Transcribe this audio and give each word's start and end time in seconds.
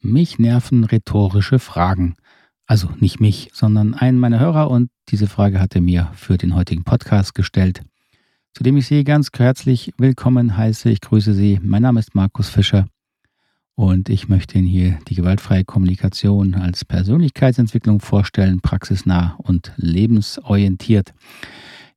Mich 0.00 0.38
nerven 0.38 0.84
rhetorische 0.84 1.58
Fragen. 1.58 2.14
Also 2.66 2.88
nicht 3.00 3.18
mich, 3.18 3.50
sondern 3.52 3.94
einen 3.94 4.20
meiner 4.20 4.38
Hörer 4.38 4.70
und 4.70 4.90
diese 5.08 5.26
Frage 5.26 5.58
hat 5.58 5.74
er 5.74 5.80
mir 5.80 6.12
für 6.14 6.38
den 6.38 6.54
heutigen 6.54 6.84
Podcast 6.84 7.34
gestellt, 7.34 7.82
zu 8.54 8.62
dem 8.62 8.76
ich 8.76 8.86
Sie 8.86 9.02
ganz 9.02 9.30
herzlich 9.36 9.92
willkommen 9.98 10.56
heiße. 10.56 10.88
Ich 10.88 11.00
grüße 11.00 11.34
Sie. 11.34 11.58
Mein 11.64 11.82
Name 11.82 11.98
ist 11.98 12.14
Markus 12.14 12.48
Fischer 12.48 12.86
und 13.74 14.08
ich 14.08 14.28
möchte 14.28 14.56
Ihnen 14.56 14.68
hier 14.68 15.00
die 15.08 15.16
gewaltfreie 15.16 15.64
Kommunikation 15.64 16.54
als 16.54 16.84
Persönlichkeitsentwicklung 16.84 17.98
vorstellen, 17.98 18.60
praxisnah 18.60 19.34
und 19.38 19.72
lebensorientiert. 19.74 21.12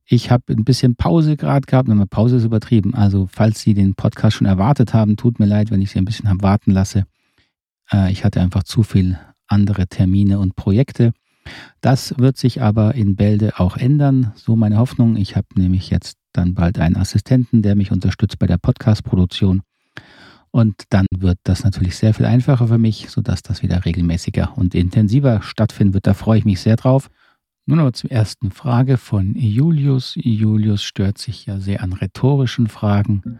Ich 0.05 0.31
habe 0.31 0.51
ein 0.53 0.65
bisschen 0.65 0.95
Pause 0.95 1.37
gerade 1.37 1.67
gehabt, 1.67 1.87
aber 1.87 2.07
Pause 2.07 2.37
ist 2.37 2.45
übertrieben. 2.45 2.95
Also 2.95 3.29
falls 3.31 3.61
Sie 3.61 3.75
den 3.75 3.93
Podcast 3.93 4.37
schon 4.37 4.47
erwartet 4.47 4.95
haben, 4.95 5.17
tut 5.17 5.39
mir 5.39 5.45
leid, 5.45 5.69
wenn 5.69 5.83
ich 5.83 5.91
Sie 5.91 5.99
ein 5.99 6.05
bisschen 6.05 6.29
haben 6.29 6.41
warten 6.41 6.71
lasse. 6.71 7.05
Äh, 7.93 8.11
ich 8.11 8.23
hatte 8.23 8.41
einfach 8.41 8.63
zu 8.63 8.83
viel 8.83 9.19
andere 9.47 9.87
Termine 9.87 10.39
und 10.39 10.55
Projekte. 10.55 11.13
Das 11.81 12.17
wird 12.17 12.37
sich 12.37 12.61
aber 12.61 12.95
in 12.95 13.15
Bälde 13.15 13.59
auch 13.59 13.77
ändern, 13.77 14.31
so 14.35 14.55
meine 14.55 14.77
Hoffnung. 14.77 15.17
Ich 15.17 15.35
habe 15.35 15.47
nämlich 15.55 15.89
jetzt 15.89 16.17
dann 16.33 16.53
bald 16.53 16.79
einen 16.79 16.95
Assistenten, 16.95 17.61
der 17.61 17.75
mich 17.75 17.91
unterstützt 17.91 18.39
bei 18.39 18.47
der 18.47 18.57
Podcast-Produktion. 18.57 19.61
Und 20.51 20.83
dann 20.89 21.05
wird 21.15 21.39
das 21.43 21.63
natürlich 21.63 21.95
sehr 21.95 22.13
viel 22.13 22.25
einfacher 22.25 22.67
für 22.67 22.77
mich, 22.77 23.09
sodass 23.09 23.41
das 23.41 23.63
wieder 23.63 23.85
regelmäßiger 23.85 24.57
und 24.57 24.75
intensiver 24.75 25.41
stattfinden 25.41 25.93
wird. 25.93 26.07
Da 26.07 26.13
freue 26.13 26.39
ich 26.39 26.45
mich 26.45 26.59
sehr 26.59 26.75
drauf. 26.75 27.09
Nun 27.65 27.79
aber 27.79 27.93
zur 27.93 28.11
ersten 28.11 28.51
Frage 28.51 28.97
von 28.97 29.35
Julius. 29.35 30.13
Julius 30.15 30.83
stört 30.83 31.17
sich 31.17 31.45
ja 31.45 31.59
sehr 31.59 31.81
an 31.83 31.93
rhetorischen 31.93 32.67
Fragen. 32.67 33.39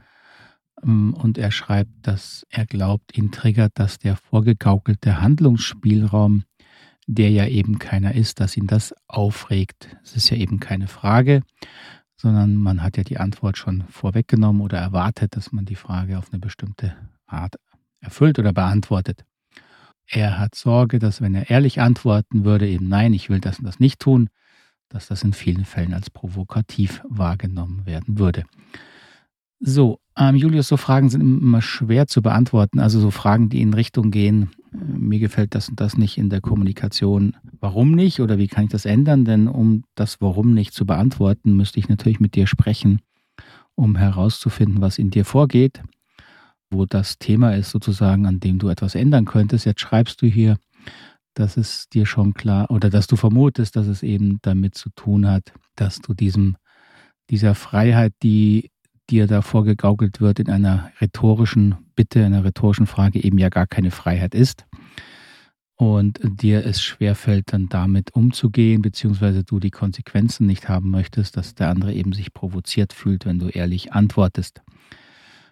Ähm, 0.84 1.14
und 1.14 1.38
er 1.38 1.52
schreibt, 1.52 1.92
dass 2.04 2.46
er 2.50 2.66
glaubt, 2.66 3.18
ihn 3.18 3.32
triggert, 3.32 3.74
dass 3.76 4.00
der 4.00 4.16
vorgegaukelte 4.16 5.22
Handlungsspielraum, 5.22 6.44
der 7.08 7.30
ja 7.30 7.46
eben 7.48 7.80
keiner 7.80 8.16
ist, 8.16 8.40
dass 8.40 8.58
ihn 8.58 8.68
das 8.68 8.94
aufregt. 9.08 9.98
Es 10.04 10.16
ist 10.16 10.30
ja 10.30 10.38
eben 10.38 10.60
keine 10.60 10.88
Frage, 10.88 11.42
sondern 12.16 12.56
man 12.56 12.84
hat 12.84 12.98
ja 12.98 13.04
die 13.04 13.18
Antwort 13.18 13.58
schon 13.58 13.84
vorweggenommen 13.90 14.62
oder 14.62 14.78
erwartet, 14.78 15.36
dass 15.36 15.52
man 15.52 15.66
die 15.66 15.76
Frage 15.76 16.18
auf 16.18 16.32
eine 16.32 16.40
bestimmte 16.40 16.96
Art 17.26 17.56
erfüllt 18.00 18.40
oder 18.40 18.54
beantwortet. 18.54 19.26
Er 20.08 20.40
hat 20.40 20.56
Sorge, 20.56 21.00
dass 21.00 21.22
wenn 21.22 21.36
er 21.36 21.50
ehrlich 21.50 21.80
antworten 21.80 22.44
würde, 22.44 22.68
eben 22.68 22.90
nein, 22.90 23.14
ich 23.14 23.30
will 23.30 23.40
das 23.40 23.60
und 23.60 23.66
das 23.66 23.80
nicht 23.80 24.00
tun, 24.00 24.30
dass 24.90 25.08
das 25.08 25.24
in 25.24 25.34
vielen 25.34 25.66
Fällen 25.66 25.94
als 25.94 26.10
provokativ 26.10 27.02
wahrgenommen 27.08 27.86
werden 27.86 28.20
würde. 28.20 28.44
So, 29.64 30.00
ähm, 30.18 30.36
Julius, 30.36 30.68
so 30.68 30.76
Fragen 30.76 31.10
sind 31.10 31.22
immer 31.22 31.62
schwer 31.62 32.08
zu 32.08 32.24
beantworten. 32.24 32.80
Also 32.80 33.00
so 33.00 33.12
Fragen, 33.12 33.50
die 33.50 33.62
in 33.62 33.76
Richtung 33.76 34.10
gehen, 34.10 34.50
äh, 34.74 34.78
mir 34.78 35.20
gefällt 35.20 35.54
das 35.54 35.70
und 35.70 35.80
das 35.80 35.98
nicht 35.98 36.18
in 36.18 36.30
der 36.30 36.42
Kommunikation. 36.42 37.38
Warum 37.60 37.92
nicht 37.92 38.22
oder 38.22 38.40
wie 38.40 38.48
kann 38.48 38.66
ich 38.66 38.72
das 38.72 38.86
ändern? 38.86 39.24
Denn 39.24 39.48
um 39.48 39.84
das 39.94 40.20
Warum 40.20 40.56
nicht 40.56 40.74
zu 40.74 40.86
beantworten, 40.88 41.56
müsste 41.56 41.80
ich 41.80 41.90
natürlich 41.90 42.20
mit 42.20 42.34
dir 42.34 42.48
sprechen, 42.48 43.02
um 43.76 43.96
herauszufinden, 43.96 44.82
was 44.82 44.98
in 44.98 45.12
dir 45.12 45.26
vorgeht, 45.26 45.84
wo 46.72 46.88
das 46.88 47.20
Thema 47.20 47.56
ist 47.56 47.70
sozusagen, 47.70 48.26
an 48.26 48.40
dem 48.40 48.58
du 48.58 48.70
etwas 48.70 48.96
ändern 48.96 49.26
könntest. 49.26 49.66
Jetzt 49.66 49.82
schreibst 49.82 50.24
du 50.24 50.26
hier, 50.26 50.58
dass 51.36 51.56
es 51.56 51.88
dir 51.88 52.08
schon 52.08 52.34
klar 52.34 52.72
oder 52.72 52.90
dass 52.90 53.06
du 53.06 53.16
vermutest, 53.16 53.76
dass 53.76 53.86
es 53.86 54.02
eben 54.02 54.40
damit 54.42 54.74
zu 54.74 54.90
tun 54.96 55.28
hat, 55.30 55.54
dass 55.76 56.00
du 56.00 56.16
diesem 56.16 56.58
dieser 57.30 57.56
Freiheit, 57.56 58.14
die 58.24 58.71
dir 59.12 59.28
da 59.28 59.42
vorgegaukelt 59.42 60.22
wird 60.22 60.40
in 60.40 60.50
einer 60.50 60.92
rhetorischen 61.02 61.76
Bitte, 61.96 62.26
einer 62.26 62.44
rhetorischen 62.44 62.88
Frage 62.88 63.24
eben 63.24 63.38
ja 63.38 63.50
gar 63.50 63.68
keine 63.68 63.92
Freiheit 63.92 64.34
ist. 64.34 64.66
Und 65.76 66.20
dir 66.24 66.66
es 66.66 66.82
schwerfällt, 66.82 67.54
dann 67.54 67.68
damit 67.68 68.14
umzugehen, 68.14 68.82
beziehungsweise 68.82 69.44
du 69.44 69.60
die 69.60 69.72
Konsequenzen 69.72 70.46
nicht 70.46 70.70
haben 70.70 70.92
möchtest, 70.92 71.36
dass 71.38 71.56
der 71.56 71.70
andere 71.70 71.94
eben 71.94 72.14
sich 72.14 72.34
provoziert 72.34 72.94
fühlt, 72.94 73.26
wenn 73.26 73.40
du 73.40 73.48
ehrlich 73.48 73.92
antwortest. 73.92 74.62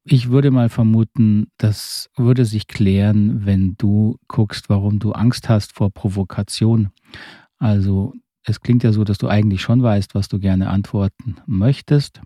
Ich 0.04 0.30
würde 0.30 0.52
mal 0.52 0.70
vermuten, 0.70 1.48
das 1.58 2.10
würde 2.16 2.46
sich 2.46 2.68
klären, 2.68 3.46
wenn 3.46 3.76
du 3.78 4.18
guckst, 4.28 4.70
warum 4.70 5.00
du 5.00 5.12
Angst 5.12 5.50
hast 5.50 5.74
vor 5.74 5.92
Provokation. 5.92 6.90
Also 7.58 8.14
es 8.44 8.62
klingt 8.62 8.84
ja 8.84 8.94
so, 8.94 9.04
dass 9.04 9.18
du 9.18 9.28
eigentlich 9.28 9.62
schon 9.62 9.84
weißt, 9.84 10.16
was 10.16 10.30
du 10.30 10.40
gerne 10.40 10.70
antworten 10.70 11.38
möchtest. 11.46 12.22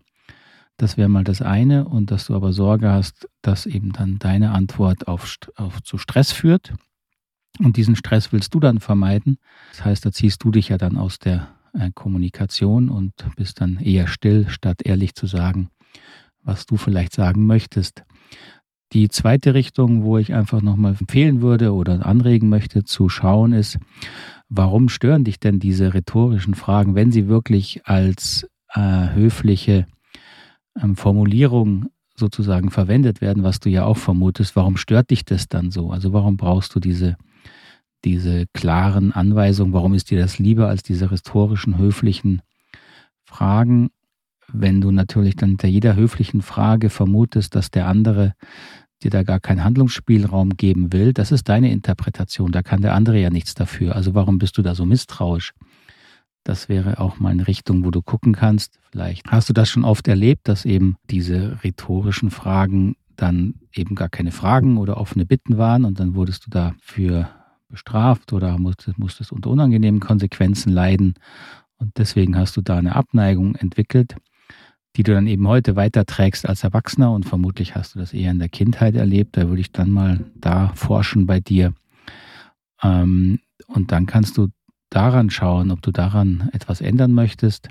Das 0.77 0.97
wäre 0.97 1.09
mal 1.09 1.23
das 1.23 1.41
eine 1.41 1.87
und 1.87 2.11
dass 2.11 2.25
du 2.25 2.35
aber 2.35 2.51
Sorge 2.51 2.91
hast, 2.91 3.29
dass 3.41 3.65
eben 3.65 3.91
dann 3.91 4.17
deine 4.19 4.51
Antwort 4.51 5.07
auf, 5.07 5.37
auf 5.55 5.81
zu 5.83 5.97
Stress 5.97 6.31
führt. 6.31 6.73
Und 7.59 7.77
diesen 7.77 7.95
Stress 7.95 8.31
willst 8.31 8.53
du 8.55 8.59
dann 8.59 8.79
vermeiden. 8.79 9.37
Das 9.71 9.85
heißt, 9.85 10.05
da 10.05 10.11
ziehst 10.11 10.43
du 10.43 10.49
dich 10.49 10.69
ja 10.69 10.77
dann 10.77 10.97
aus 10.97 11.19
der 11.19 11.49
äh, 11.73 11.91
Kommunikation 11.93 12.89
und 12.89 13.13
bist 13.35 13.61
dann 13.61 13.77
eher 13.77 14.07
still, 14.07 14.49
statt 14.49 14.81
ehrlich 14.83 15.13
zu 15.13 15.27
sagen, 15.27 15.69
was 16.41 16.65
du 16.65 16.77
vielleicht 16.77 17.13
sagen 17.13 17.45
möchtest. 17.45 18.03
Die 18.93 19.09
zweite 19.09 19.53
Richtung, 19.53 20.03
wo 20.03 20.17
ich 20.17 20.33
einfach 20.33 20.61
nochmal 20.61 20.95
empfehlen 20.99 21.41
würde 21.41 21.73
oder 21.73 22.05
anregen 22.05 22.49
möchte 22.49 22.83
zu 22.83 23.09
schauen, 23.09 23.53
ist, 23.53 23.79
warum 24.49 24.89
stören 24.89 25.23
dich 25.23 25.39
denn 25.39 25.59
diese 25.59 25.93
rhetorischen 25.93 26.53
Fragen, 26.53 26.93
wenn 26.93 27.11
sie 27.11 27.27
wirklich 27.27 27.85
als 27.85 28.47
äh, 28.73 29.09
höfliche 29.13 29.87
ähm, 30.81 30.95
Formulierungen 30.95 31.89
sozusagen 32.15 32.69
verwendet 32.69 33.21
werden, 33.21 33.43
was 33.43 33.59
du 33.59 33.69
ja 33.69 33.85
auch 33.85 33.97
vermutest, 33.97 34.55
warum 34.55 34.77
stört 34.77 35.09
dich 35.09 35.25
das 35.25 35.47
dann 35.47 35.71
so? 35.71 35.91
Also 35.91 36.13
warum 36.13 36.37
brauchst 36.37 36.75
du 36.75 36.79
diese, 36.79 37.17
diese 38.05 38.45
klaren 38.53 39.11
Anweisungen? 39.11 39.73
Warum 39.73 39.93
ist 39.93 40.11
dir 40.11 40.19
das 40.19 40.37
lieber 40.39 40.67
als 40.67 40.83
diese 40.83 41.11
rhetorischen, 41.11 41.77
höflichen 41.77 42.41
Fragen? 43.23 43.89
Wenn 44.47 44.81
du 44.81 44.91
natürlich 44.91 45.35
dann 45.35 45.49
hinter 45.49 45.67
jeder 45.67 45.95
höflichen 45.95 46.41
Frage 46.41 46.89
vermutest, 46.89 47.55
dass 47.55 47.71
der 47.71 47.87
andere 47.87 48.33
dir 49.03 49.09
da 49.09 49.23
gar 49.23 49.39
keinen 49.39 49.63
Handlungsspielraum 49.63 50.51
geben 50.51 50.93
will, 50.93 51.13
das 51.13 51.31
ist 51.31 51.49
deine 51.49 51.71
Interpretation. 51.71 52.51
Da 52.51 52.61
kann 52.61 52.81
der 52.81 52.93
andere 52.93 53.19
ja 53.19 53.29
nichts 53.31 53.55
dafür. 53.55 53.95
Also 53.95 54.13
warum 54.13 54.37
bist 54.37 54.57
du 54.57 54.61
da 54.61 54.75
so 54.75 54.85
misstrauisch? 54.85 55.53
Das 56.43 56.67
wäre 56.67 56.99
auch 56.99 57.19
mal 57.19 57.29
eine 57.29 57.47
Richtung, 57.47 57.85
wo 57.85 57.91
du 57.91 58.01
gucken 58.01 58.33
kannst. 58.33 58.79
Vielleicht 58.91 59.31
hast 59.31 59.49
du 59.49 59.53
das 59.53 59.69
schon 59.69 59.85
oft 59.85 60.07
erlebt, 60.07 60.47
dass 60.47 60.65
eben 60.65 60.97
diese 61.09 61.63
rhetorischen 61.63 62.31
Fragen 62.31 62.95
dann 63.15 63.55
eben 63.73 63.95
gar 63.95 64.09
keine 64.09 64.31
Fragen 64.31 64.77
oder 64.77 64.97
offene 64.97 65.25
Bitten 65.25 65.57
waren 65.57 65.85
und 65.85 65.99
dann 65.99 66.15
wurdest 66.15 66.45
du 66.45 66.49
dafür 66.49 67.29
bestraft 67.69 68.33
oder 68.33 68.57
musstest, 68.57 68.99
musstest 68.99 69.31
unter 69.31 69.49
unangenehmen 69.49 69.99
Konsequenzen 69.99 70.71
leiden. 70.71 71.15
Und 71.77 71.97
deswegen 71.97 72.37
hast 72.37 72.55
du 72.57 72.61
da 72.61 72.77
eine 72.77 72.95
Abneigung 72.95 73.55
entwickelt, 73.55 74.15
die 74.95 75.03
du 75.03 75.13
dann 75.13 75.27
eben 75.27 75.47
heute 75.47 75.75
weiterträgst 75.75 76.47
als 76.47 76.63
Erwachsener 76.63 77.11
und 77.11 77.25
vermutlich 77.25 77.75
hast 77.75 77.95
du 77.95 77.99
das 77.99 78.13
eher 78.13 78.31
in 78.31 78.39
der 78.39 78.49
Kindheit 78.49 78.95
erlebt. 78.95 79.37
Da 79.37 79.47
würde 79.47 79.61
ich 79.61 79.71
dann 79.71 79.89
mal 79.89 80.23
da 80.35 80.71
forschen 80.75 81.25
bei 81.25 81.39
dir. 81.39 81.73
Ähm, 82.81 83.39
und 83.67 83.91
dann 83.91 84.05
kannst 84.05 84.37
du 84.37 84.49
daran 84.95 85.29
schauen, 85.29 85.71
ob 85.71 85.81
du 85.81 85.91
daran 85.91 86.49
etwas 86.53 86.81
ändern 86.81 87.13
möchtest, 87.13 87.69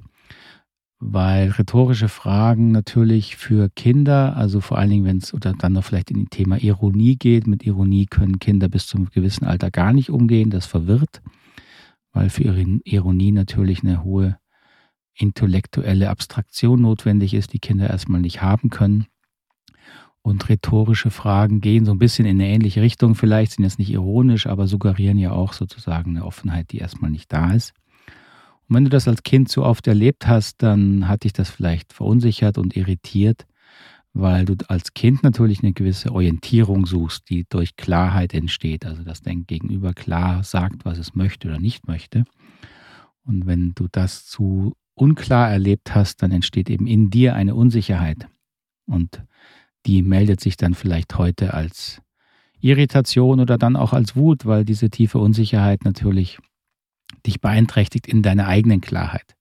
weil 0.99 1.51
rhetorische 1.51 2.09
Fragen 2.09 2.73
natürlich 2.73 3.37
für 3.37 3.69
Kinder, 3.71 4.37
also 4.37 4.61
vor 4.61 4.79
allen 4.79 4.91
Dingen, 4.91 5.05
wenn 5.05 5.19
es 5.19 5.33
oder 5.35 5.53
dann 5.53 5.73
noch 5.73 5.85
vielleicht 5.85 6.11
in 6.11 6.19
die 6.19 6.27
Thema 6.27 6.59
Ironie 6.63 7.17
geht, 7.17 7.47
mit 7.47 7.65
Ironie 7.65 8.07
können 8.07 8.39
Kinder 8.39 8.69
bis 8.69 8.87
zu 8.87 8.97
einem 8.97 9.11
gewissen 9.11 9.45
Alter 9.45 9.71
gar 9.71 9.93
nicht 9.93 10.11
umgehen, 10.11 10.51
das 10.51 10.67
verwirrt, 10.67 11.23
weil 12.13 12.31
für 12.31 12.43
Ironie 12.43 13.33
natürlich 13.33 13.83
eine 13.83 14.05
hohe 14.05 14.39
intellektuelle 15.15 16.09
Abstraktion 16.11 16.81
notwendig 16.81 17.35
ist, 17.35 17.53
die 17.53 17.59
Kinder 17.59 17.91
erstmal 17.91 18.21
nicht 18.21 18.43
haben 18.43 18.71
können 18.71 19.07
und 20.23 20.49
rhetorische 20.49 21.11
Fragen 21.11 21.61
gehen 21.61 21.85
so 21.85 21.93
ein 21.93 21.99
bisschen 21.99 22.27
in 22.27 22.41
eine 22.41 22.49
ähnliche 22.49 22.81
Richtung. 22.81 23.15
Vielleicht 23.15 23.53
sind 23.53 23.65
jetzt 23.65 23.79
nicht 23.79 23.91
ironisch, 23.91 24.47
aber 24.47 24.69
suggerieren 24.69 25.19
ja 25.19 25.33
auch 25.33 25.53
sozusagen 25.53 26.17
eine 26.17 26.25
Offenheit, 26.25 26.71
die 26.71 26.79
erstmal 26.79 27.11
nicht 27.11 27.33
da 27.33 27.53
ist. 27.53 27.73
Und 28.69 28.77
wenn 28.77 28.85
du 28.85 28.91
das 28.91 29.09
als 29.09 29.25
Kind 29.25 29.49
so 29.49 29.65
oft 29.65 29.87
erlebt 29.87 30.29
hast, 30.29 30.63
dann 30.63 31.09
hat 31.09 31.25
dich 31.25 31.33
das 31.33 31.51
vielleicht 31.51 31.93
verunsichert 31.93 32.57
und 32.57 32.77
irritiert, 32.77 33.47
weil 34.13 34.45
du 34.45 34.55
als 34.69 34.95
Kind 34.95 35.25
natürlich 35.25 35.63
eine 35.63 35.73
gewisse 35.73 36.13
Orientierung 36.13 36.87
suchst, 36.87 37.29
die 37.29 37.45
durch 37.49 37.77
Klarheit 37.77 38.33
entsteht. 38.33 38.87
Also 38.87 39.03
dass 39.03 39.23
dein 39.23 39.47
Gegenüber 39.47 39.93
klar 39.93 40.45
sagt, 40.45 40.85
was 40.85 40.99
es 40.99 41.15
möchte 41.15 41.49
oder 41.49 41.59
nicht 41.59 41.89
möchte. 41.89 42.25
Und 43.25 43.47
wenn 43.47 43.73
du 43.75 43.89
das 43.91 44.27
zu 44.27 44.75
unklar 44.95 45.51
erlebt 45.51 45.95
hast, 45.95 46.23
dann 46.23 46.31
entsteht 46.31 46.71
eben 46.71 46.87
in 46.87 47.11
dir 47.11 47.35
eine 47.35 47.55
Unsicherheit. 47.55 48.29
Und 48.87 49.23
die 49.87 50.03
meldet 50.03 50.41
sich 50.41 50.57
dann 50.57 50.75
vielleicht 50.75 51.19
heute 51.19 51.55
als 51.55 52.01
Irritation 52.61 53.41
oder 53.41 53.59
dann 53.59 53.77
auch 53.77 53.93
als 53.93 54.15
Wut, 54.15 54.47
weil 54.47 54.65
diese 54.65 54.91
tiefe 54.91 55.19
Unsicherheit 55.19 55.85
natürlich 55.85 56.39
dich 57.27 57.41
beeinträchtigt 57.41 58.07
in 58.07 58.23
deiner 58.23 58.47
eigenen 58.47 58.81
Klarheit. 58.81 59.37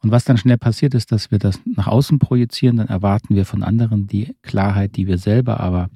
Und 0.00 0.10
was 0.10 0.24
dann 0.24 0.38
schnell 0.38 0.58
passiert 0.58 0.94
ist, 0.94 1.12
dass 1.12 1.30
wir 1.30 1.38
das 1.38 1.60
nach 1.64 1.88
außen 1.88 2.18
projizieren, 2.18 2.76
dann 2.76 2.88
erwarten 2.88 3.34
wir 3.34 3.44
von 3.44 3.62
anderen 3.62 4.06
die 4.06 4.34
Klarheit, 4.42 4.96
die 4.96 5.06
wir 5.06 5.18
selber 5.18 5.60
aber 5.60 5.90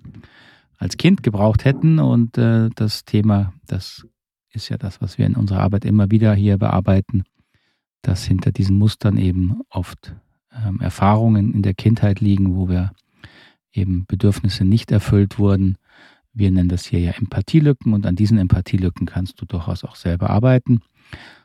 als 0.77 0.97
Kind 0.97 1.23
gebraucht 1.23 1.65
hätten. 1.65 2.01
Und 2.01 2.37
äh, 2.37 2.69
das 2.75 3.05
Thema, 3.05 3.53
das 3.67 4.05
ist 4.53 4.69
ja 4.69 4.77
das, 4.77 5.01
was 5.01 5.19
wir 5.19 5.27
in 5.27 5.37
unserer 5.37 5.61
Arbeit 5.61 5.85
immer 5.85 6.11
wieder 6.11 6.35
hier 6.35 6.59
bearbeiten, 6.59 7.25
dass 8.03 8.25
hinter 8.25 8.51
diesen 8.51 8.77
Mustern 8.77 9.17
eben 9.17 9.61
oft 9.71 10.17
ähm, 10.53 10.81
Erfahrungen 10.81 11.55
in 11.55 11.63
der 11.63 11.75
Kindheit 11.75 12.21
liegen, 12.21 12.57
wo 12.57 12.69
wir 12.69 12.91
eben 13.73 14.05
Bedürfnisse 14.07 14.65
nicht 14.65 14.91
erfüllt 14.91 15.39
wurden. 15.39 15.77
Wir 16.33 16.51
nennen 16.51 16.69
das 16.69 16.85
hier 16.85 17.01
ja 17.01 17.13
Empathielücken 17.13 17.93
und 17.93 18.07
an 18.07 18.17
diesen 18.17 18.39
Empathielücken 18.39 19.07
kannst 19.07 19.41
du 19.41 19.47
durchaus 19.47 19.85
auch 19.85 19.97
selber 19.97 20.31
arbeiten. 20.31 20.81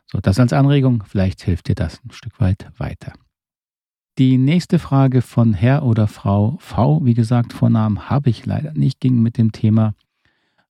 So, 0.05 0.19
das 0.19 0.39
als 0.39 0.53
Anregung, 0.53 1.03
vielleicht 1.05 1.41
hilft 1.41 1.67
dir 1.67 1.75
das 1.75 2.01
ein 2.03 2.11
Stück 2.11 2.39
weit 2.39 2.71
weiter. 2.77 3.13
Die 4.17 4.37
nächste 4.37 4.79
Frage 4.79 5.21
von 5.21 5.53
Herr 5.53 5.83
oder 5.83 6.07
Frau 6.07 6.57
V, 6.59 7.05
wie 7.05 7.13
gesagt, 7.13 7.53
Vornamen 7.53 8.09
habe 8.09 8.29
ich 8.29 8.45
leider 8.45 8.73
nicht, 8.73 8.99
ging 8.99 9.21
mit 9.21 9.37
dem 9.37 9.51
Thema, 9.51 9.93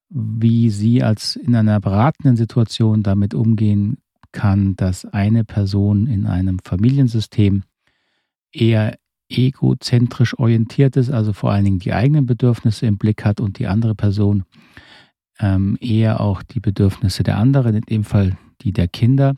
wie 0.10 0.70
sie 0.70 1.04
als 1.04 1.36
in 1.36 1.56
einer 1.56 1.80
beratenden 1.80 2.36
Situation 2.36 3.04
damit 3.04 3.34
umgehen 3.34 4.00
kann, 4.32 4.76
dass 4.76 5.06
eine 5.06 5.46
Person 5.46 6.08
in 6.08 6.26
einem 6.26 6.60
Familiensystem 6.60 7.64
eher 8.52 8.98
egozentrisch 9.30 10.38
orientiert 10.38 10.96
ist, 10.96 11.10
also 11.10 11.34
vor 11.34 11.52
allen 11.52 11.66
Dingen 11.66 11.80
die 11.80 11.94
eigenen 11.94 12.26
Bedürfnisse 12.26 12.86
im 12.86 12.98
Blick 12.98 13.26
hat 13.26 13.40
und 13.40 13.60
die 13.60 13.68
andere 13.68 13.96
Person 13.96 14.46
ähm, 15.40 15.78
eher 15.82 16.22
auch 16.22 16.44
die 16.44 16.60
Bedürfnisse 16.60 17.24
der 17.24 17.38
anderen, 17.38 17.76
in 17.76 17.82
dem 17.82 18.04
Fall 18.04 18.38
die 18.62 18.72
der 18.72 18.88
Kinder. 18.88 19.36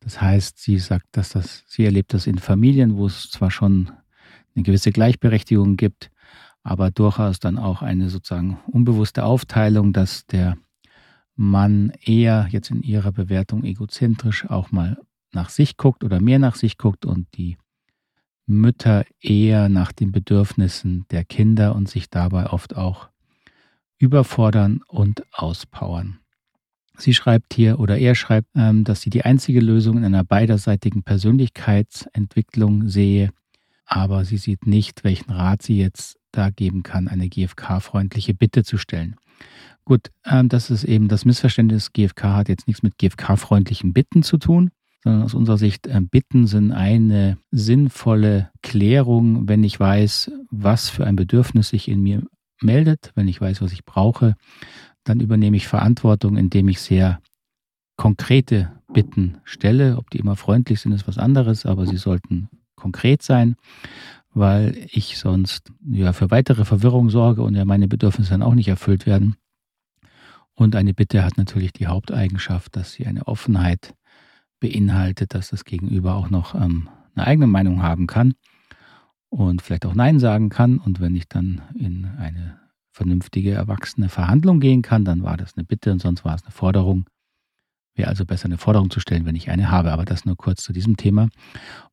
Das 0.00 0.20
heißt, 0.20 0.58
sie 0.58 0.78
sagt, 0.78 1.06
dass 1.12 1.30
das, 1.30 1.64
sie 1.66 1.84
erlebt 1.84 2.14
das 2.14 2.26
in 2.26 2.38
Familien, 2.38 2.96
wo 2.96 3.06
es 3.06 3.30
zwar 3.30 3.50
schon 3.50 3.90
eine 4.54 4.62
gewisse 4.62 4.92
Gleichberechtigung 4.92 5.76
gibt, 5.76 6.10
aber 6.62 6.90
durchaus 6.90 7.40
dann 7.40 7.58
auch 7.58 7.82
eine 7.82 8.08
sozusagen 8.08 8.58
unbewusste 8.66 9.24
Aufteilung, 9.24 9.92
dass 9.92 10.26
der 10.26 10.56
Mann 11.34 11.92
eher 12.02 12.48
jetzt 12.50 12.70
in 12.70 12.82
ihrer 12.82 13.12
Bewertung 13.12 13.64
egozentrisch 13.64 14.48
auch 14.48 14.72
mal 14.72 14.98
nach 15.32 15.50
sich 15.50 15.76
guckt 15.76 16.04
oder 16.04 16.20
mehr 16.20 16.38
nach 16.38 16.56
sich 16.56 16.78
guckt 16.78 17.06
und 17.06 17.26
die 17.36 17.58
Mütter 18.48 19.04
eher 19.20 19.68
nach 19.68 19.92
den 19.92 20.10
Bedürfnissen 20.10 21.04
der 21.10 21.24
Kinder 21.24 21.74
und 21.74 21.88
sich 21.88 22.10
dabei 22.10 22.50
oft 22.50 22.76
auch 22.76 23.08
überfordern 23.98 24.80
und 24.88 25.22
auspowern. 25.32 26.20
Sie 26.96 27.14
schreibt 27.14 27.54
hier 27.54 27.78
oder 27.78 27.98
er 27.98 28.14
schreibt, 28.14 28.48
ähm, 28.56 28.84
dass 28.84 29.02
sie 29.02 29.10
die 29.10 29.24
einzige 29.24 29.60
Lösung 29.60 29.98
in 29.98 30.04
einer 30.04 30.24
beiderseitigen 30.24 31.02
Persönlichkeitsentwicklung 31.02 32.88
sehe, 32.88 33.30
aber 33.84 34.24
sie 34.24 34.38
sieht 34.38 34.66
nicht, 34.66 35.04
welchen 35.04 35.30
Rat 35.30 35.62
sie 35.62 35.78
jetzt 35.78 36.18
da 36.32 36.50
geben 36.50 36.82
kann, 36.82 37.08
eine 37.08 37.28
GFK-freundliche 37.28 38.34
Bitte 38.34 38.64
zu 38.64 38.78
stellen. 38.78 39.16
Gut, 39.84 40.10
ähm, 40.24 40.48
das 40.48 40.70
ist 40.70 40.84
eben 40.84 41.08
das 41.08 41.24
Missverständnis. 41.24 41.92
GFK 41.92 42.24
hat 42.34 42.48
jetzt 42.48 42.66
nichts 42.66 42.82
mit 42.82 42.98
GFK-freundlichen 42.98 43.92
Bitten 43.92 44.22
zu 44.22 44.38
tun 44.38 44.70
sondern 45.08 45.24
aus 45.24 45.32
unserer 45.32 45.56
Sicht 45.56 45.86
äh, 45.86 46.02
Bitten 46.02 46.46
sind 46.46 46.70
eine 46.70 47.38
sinnvolle 47.50 48.50
Klärung, 48.62 49.48
wenn 49.48 49.64
ich 49.64 49.80
weiß, 49.80 50.30
was 50.50 50.90
für 50.90 51.06
ein 51.06 51.16
Bedürfnis 51.16 51.70
sich 51.70 51.88
in 51.88 52.02
mir 52.02 52.24
meldet, 52.60 53.12
wenn 53.14 53.26
ich 53.26 53.40
weiß, 53.40 53.62
was 53.62 53.72
ich 53.72 53.86
brauche, 53.86 54.34
dann 55.04 55.20
übernehme 55.20 55.56
ich 55.56 55.66
Verantwortung, 55.66 56.36
indem 56.36 56.68
ich 56.68 56.82
sehr 56.82 57.20
konkrete 57.96 58.70
Bitten 58.92 59.38
stelle. 59.44 59.96
Ob 59.96 60.10
die 60.10 60.18
immer 60.18 60.36
freundlich 60.36 60.80
sind, 60.80 60.92
ist 60.92 61.08
was 61.08 61.16
anderes, 61.16 61.64
aber 61.64 61.86
sie 61.86 61.96
sollten 61.96 62.50
konkret 62.76 63.22
sein, 63.22 63.56
weil 64.34 64.76
ich 64.90 65.16
sonst 65.16 65.72
ja 65.90 66.12
für 66.12 66.30
weitere 66.30 66.66
Verwirrung 66.66 67.08
sorge 67.08 67.40
und 67.40 67.54
ja 67.54 67.64
meine 67.64 67.88
Bedürfnisse 67.88 68.32
dann 68.32 68.42
auch 68.42 68.54
nicht 68.54 68.68
erfüllt 68.68 69.06
werden. 69.06 69.36
Und 70.52 70.76
eine 70.76 70.92
Bitte 70.92 71.24
hat 71.24 71.38
natürlich 71.38 71.72
die 71.72 71.86
Haupteigenschaft, 71.86 72.76
dass 72.76 72.92
sie 72.92 73.06
eine 73.06 73.26
Offenheit 73.26 73.94
beinhaltet, 74.60 75.34
dass 75.34 75.50
das 75.50 75.64
Gegenüber 75.64 76.14
auch 76.14 76.30
noch 76.30 76.54
ähm, 76.54 76.88
eine 77.14 77.26
eigene 77.26 77.46
Meinung 77.46 77.82
haben 77.82 78.06
kann 78.06 78.34
und 79.30 79.62
vielleicht 79.62 79.86
auch 79.86 79.94
Nein 79.94 80.18
sagen 80.18 80.48
kann. 80.48 80.78
Und 80.78 81.00
wenn 81.00 81.14
ich 81.14 81.28
dann 81.28 81.62
in 81.74 82.06
eine 82.18 82.58
vernünftige, 82.90 83.52
erwachsene 83.52 84.08
Verhandlung 84.08 84.60
gehen 84.60 84.82
kann, 84.82 85.04
dann 85.04 85.22
war 85.22 85.36
das 85.36 85.56
eine 85.56 85.64
Bitte 85.64 85.92
und 85.92 86.00
sonst 86.00 86.24
war 86.24 86.34
es 86.34 86.42
eine 86.42 86.52
Forderung. 86.52 87.06
Wäre 87.94 88.08
also 88.08 88.24
besser, 88.24 88.46
eine 88.46 88.58
Forderung 88.58 88.90
zu 88.90 89.00
stellen, 89.00 89.24
wenn 89.24 89.36
ich 89.36 89.50
eine 89.50 89.70
habe. 89.70 89.92
Aber 89.92 90.04
das 90.04 90.24
nur 90.24 90.36
kurz 90.36 90.62
zu 90.62 90.72
diesem 90.72 90.96
Thema. 90.96 91.28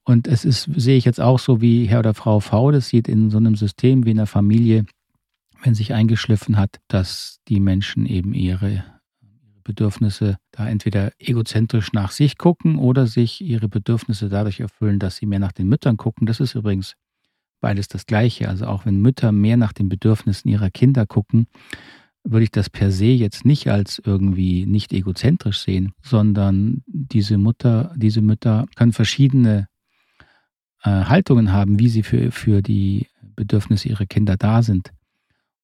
Und 0.04 0.28
es 0.28 0.46
ist, 0.46 0.70
sehe 0.76 0.98
ich 0.98 1.06
jetzt 1.06 1.22
auch 1.22 1.40
so, 1.40 1.62
wie 1.62 1.86
Herr 1.86 2.00
oder 2.00 2.14
Frau 2.14 2.40
V 2.40 2.72
das 2.72 2.90
sieht 2.90 3.08
in 3.08 3.30
so 3.30 3.38
einem 3.38 3.56
System 3.56 4.06
wie 4.06 4.12
in 4.12 4.18
der 4.18 4.28
Familie, 4.28 4.86
wenn 5.64 5.74
sich 5.74 5.94
eingeschliffen 5.94 6.58
hat, 6.58 6.80
dass 6.88 7.40
die 7.48 7.60
Menschen 7.60 8.06
eben 8.06 8.34
ihre 8.34 8.84
Bedürfnisse 9.66 10.38
da 10.52 10.70
entweder 10.70 11.12
egozentrisch 11.20 11.92
nach 11.92 12.12
sich 12.12 12.38
gucken 12.38 12.78
oder 12.78 13.08
sich 13.08 13.42
ihre 13.42 13.68
Bedürfnisse 13.68 14.30
dadurch 14.30 14.62
erfüllen, 14.62 15.00
dass 15.00 15.18
sie 15.18 15.26
mehr 15.26 15.40
nach 15.40 15.52
den 15.52 15.68
Müttern 15.68 15.98
gucken. 15.98 16.26
Das 16.26 16.40
ist 16.40 16.56
übrigens 16.56 16.94
beides 17.60 17.90
das 17.90 18.06
Gleiche. 18.06 18.48
Also 18.48 18.68
auch 18.68 18.86
wenn 18.86 19.02
Mütter 19.02 19.34
mehr 19.34 19.58
nach 19.58 19.74
den 19.74 19.90
Bedürfnissen 19.90 20.50
ihrer 20.50 20.70
Kinder 20.70 21.06
gucken, 21.06 21.48
würde 22.24 22.44
ich 22.44 22.52
das 22.52 22.70
per 22.70 22.92
se 22.92 23.06
jetzt 23.06 23.46
nicht 23.46 23.68
als 23.68 24.02
irgendwie 24.04 24.66
nicht 24.66 24.94
egozentrisch 24.94 25.60
sehen, 25.60 25.94
sondern 26.02 26.84
diese 26.88 27.38
Mutter, 27.38 27.94
diese 27.96 28.22
Mütter 28.22 28.66
können 28.76 28.94
verschiedene 28.94 29.68
äh, 30.84 30.90
Haltungen 30.90 31.52
haben, 31.52 31.80
wie 31.80 31.90
sie 31.90 32.04
für, 32.04 32.32
für 32.32 32.62
die 32.62 33.08
Bedürfnisse 33.36 33.90
ihrer 33.90 34.06
Kinder 34.06 34.38
da 34.38 34.64
sind. 34.64 34.92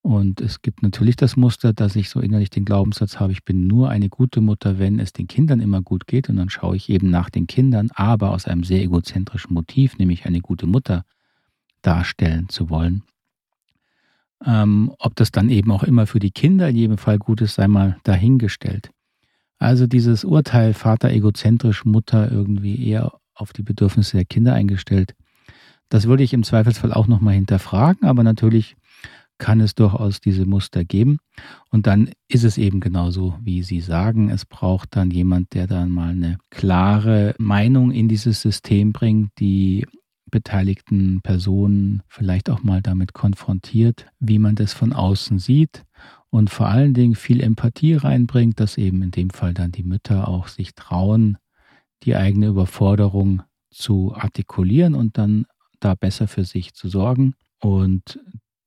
Und 0.04 0.42
es 0.42 0.64
gibt 0.64 0.82
natürlich 0.82 1.16
das 1.16 1.38
Muster, 1.38 1.74
dass 1.74 1.96
ich 1.96 2.10
so 2.10 2.20
innerlich 2.20 2.50
den 2.50 2.66
Glaubenssatz 2.66 3.20
habe, 3.20 3.34
ich 3.34 3.46
bin 3.46 3.68
nur 3.68 3.90
eine 3.90 4.10
gute 4.10 4.42
Mutter, 4.42 4.80
wenn 4.80 5.00
es 5.00 5.14
den 5.14 5.28
Kindern 5.28 5.60
immer 5.60 5.82
gut 5.82 6.08
geht. 6.08 6.28
Und 6.28 6.38
dann 6.38 6.50
schaue 6.50 6.76
ich 6.76 6.90
eben 6.90 7.12
nach 7.12 7.30
den 7.30 7.46
Kindern, 7.46 7.90
aber 7.94 8.32
aus 8.32 8.46
einem 8.46 8.64
sehr 8.64 8.82
egozentrischen 8.82 9.54
Motiv, 9.54 9.98
nämlich 10.00 10.26
eine 10.26 10.42
gute 10.42 10.66
Mutter 10.66 11.06
darstellen 11.84 12.50
zu 12.50 12.70
wollen. 12.70 13.04
Ähm, 14.44 14.92
ob 14.98 15.16
das 15.16 15.32
dann 15.32 15.50
eben 15.50 15.72
auch 15.72 15.84
immer 15.84 16.08
für 16.08 16.20
die 16.20 16.32
Kinder 16.32 16.70
in 16.70 16.76
jedem 16.76 16.98
Fall 16.98 17.20
gut 17.20 17.42
ist, 17.42 17.56
sei 17.56 17.68
mal 17.68 17.98
dahingestellt. 18.04 18.90
Also 19.60 19.86
dieses 19.86 20.24
Urteil, 20.24 20.74
Vater 20.74 21.12
egozentrisch, 21.12 21.86
Mutter 21.86 22.32
irgendwie 22.32 22.84
eher 22.88 23.14
auf 23.36 23.54
die 23.54 23.62
Bedürfnisse 23.62 24.18
der 24.18 24.26
Kinder 24.26 24.56
eingestellt, 24.56 25.14
das 25.90 26.08
würde 26.08 26.24
ich 26.24 26.34
im 26.34 26.44
Zweifelsfall 26.44 26.94
auch 26.94 27.08
nochmal 27.08 27.34
hinterfragen, 27.34 28.08
aber 28.08 28.24
natürlich 28.24 28.78
kann 29.42 29.60
es 29.60 29.74
durchaus 29.74 30.22
diese 30.22 30.46
Muster 30.46 30.86
geben. 30.86 31.18
Und 31.72 31.88
dann 31.88 32.12
ist 32.28 32.44
es 32.44 32.60
eben 32.60 32.80
genauso, 32.80 33.36
wie 33.42 33.64
Sie 33.64 33.82
sagen. 33.82 34.30
Es 34.30 34.46
braucht 34.46 34.96
dann 34.96 35.10
jemand, 35.10 35.56
der 35.56 35.66
dann 35.66 35.90
mal 35.90 36.12
eine 36.12 36.38
klare 36.52 37.34
Meinung 37.40 37.90
in 37.90 38.08
dieses 38.08 38.40
System 38.40 38.94
bringt, 38.94 39.32
die 39.40 39.88
beteiligten 40.30 41.22
Personen 41.24 42.04
vielleicht 42.08 42.52
auch 42.52 42.62
mal 42.62 42.84
damit 42.84 43.14
konfrontiert, 43.14 44.06
wie 44.20 44.38
man 44.38 44.54
das 44.54 44.74
von 44.74 44.94
außen 44.94 45.40
sieht 45.40 45.84
und 46.30 46.52
vor 46.52 46.68
allen 46.68 46.94
Dingen 46.94 47.16
viel 47.16 47.42
Empathie 47.42 47.96
reinbringt, 47.96 48.60
dass 48.60 48.78
eben 48.78 49.02
in 49.02 49.12
dem 49.12 49.32
Fall 49.32 49.56
dann 49.56 49.72
die 49.72 49.84
Mütter 49.84 50.28
auch 50.28 50.50
sich 50.50 50.76
trauen, 50.76 51.38
die 52.04 52.16
eigene 52.16 52.48
Überforderung 52.48 53.42
zu 53.72 54.14
artikulieren 54.16 54.94
und 54.94 55.18
dann 55.18 55.46
da 55.80 55.96
besser 55.96 56.28
für 56.28 56.46
sich 56.46 56.76
zu 56.76 56.90
sorgen. 56.90 57.34
Und 57.60 58.20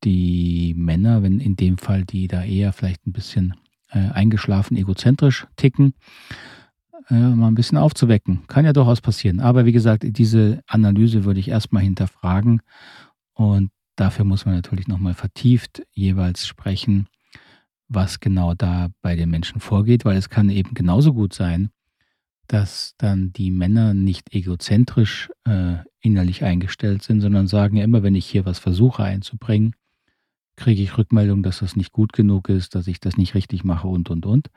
die 0.05 0.75
Männer, 0.77 1.23
wenn 1.23 1.41
in 1.41 1.57
dem 1.57 1.79
Fall 1.79 2.05
die 2.05 2.29
da 2.29 2.45
eher 2.45 2.73
vielleicht 2.73 3.07
ein 3.07 3.13
bisschen 3.13 3.55
äh, 3.91 4.11
eingeschlafen, 4.11 4.77
egozentrisch 4.77 5.47
ticken, 5.57 5.95
äh, 7.11 7.15
mal 7.15 7.49
ein 7.49 7.55
bisschen 7.55 7.79
aufzuwecken. 7.79 8.47
Kann 8.47 8.65
ja 8.65 8.73
durchaus 8.73 9.01
passieren. 9.01 9.41
Aber 9.41 9.65
wie 9.65 9.73
gesagt, 9.73 10.05
diese 10.07 10.63
Analyse 10.67 11.25
würde 11.25 11.41
ich 11.41 11.49
erstmal 11.49 11.83
hinterfragen 11.83 12.61
und 13.35 13.71
dafür 13.97 14.25
muss 14.25 14.47
man 14.47 14.55
natürlich 14.55 14.89
nochmal 14.89 15.15
vertieft 15.15 15.83
jeweils 15.93 16.47
sprechen, 16.47 17.09
was 17.89 18.21
genau 18.21 18.55
da 18.55 18.89
bei 19.03 19.17
den 19.17 19.31
Menschen 19.31 19.61
vorgeht, 19.61 20.05
weil 20.05 20.17
es 20.17 20.31
kann 20.31 20.51
eben 20.51 20.75
genauso 20.75 21.13
gut 21.13 21.35
sein, 21.35 21.71
dass 22.47 22.95
dann 22.99 23.33
die 23.33 23.51
Männer 23.51 23.95
nicht 23.95 24.35
egozentrisch 24.35 25.31
äh, 25.45 25.77
innerlich 26.01 26.45
eingestellt 26.45 27.03
sind, 27.03 27.21
sondern 27.21 27.47
sagen 27.47 27.77
ja 27.77 27.85
immer, 27.85 28.03
wenn 28.03 28.15
ich 28.15 28.27
hier 28.27 28.45
was 28.45 28.59
versuche 28.59 29.03
einzubringen, 29.03 29.75
kriege 30.57 30.83
ich 30.83 30.99
Rückmeldung, 30.99 31.43
dass 31.43 31.59
das 31.59 31.77
nicht 31.77 31.93
gut 31.93 32.13
genug 32.13 32.49
ist, 32.49 32.75
dass 32.75 32.87
ich 32.87 33.01
das 33.01 33.17
nicht 33.17 33.35
richtig 33.35 33.65
mache 33.65 33.89
und, 33.89 34.11
und, 34.11 34.27
und. 34.27 34.51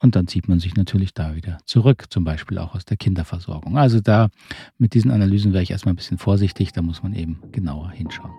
Und 0.00 0.14
dann 0.14 0.28
zieht 0.28 0.48
man 0.48 0.60
sich 0.60 0.76
natürlich 0.76 1.12
da 1.12 1.34
wieder 1.34 1.58
zurück, 1.64 2.06
zum 2.10 2.22
Beispiel 2.22 2.58
auch 2.58 2.74
aus 2.74 2.84
der 2.84 2.96
Kinderversorgung. 2.96 3.76
Also 3.76 4.00
da 4.00 4.28
mit 4.78 4.94
diesen 4.94 5.10
Analysen 5.10 5.52
wäre 5.52 5.62
ich 5.62 5.72
erstmal 5.72 5.92
ein 5.92 5.96
bisschen 5.96 6.18
vorsichtig, 6.18 6.72
da 6.72 6.82
muss 6.82 7.02
man 7.02 7.14
eben 7.14 7.40
genauer 7.50 7.90
hinschauen. 7.90 8.30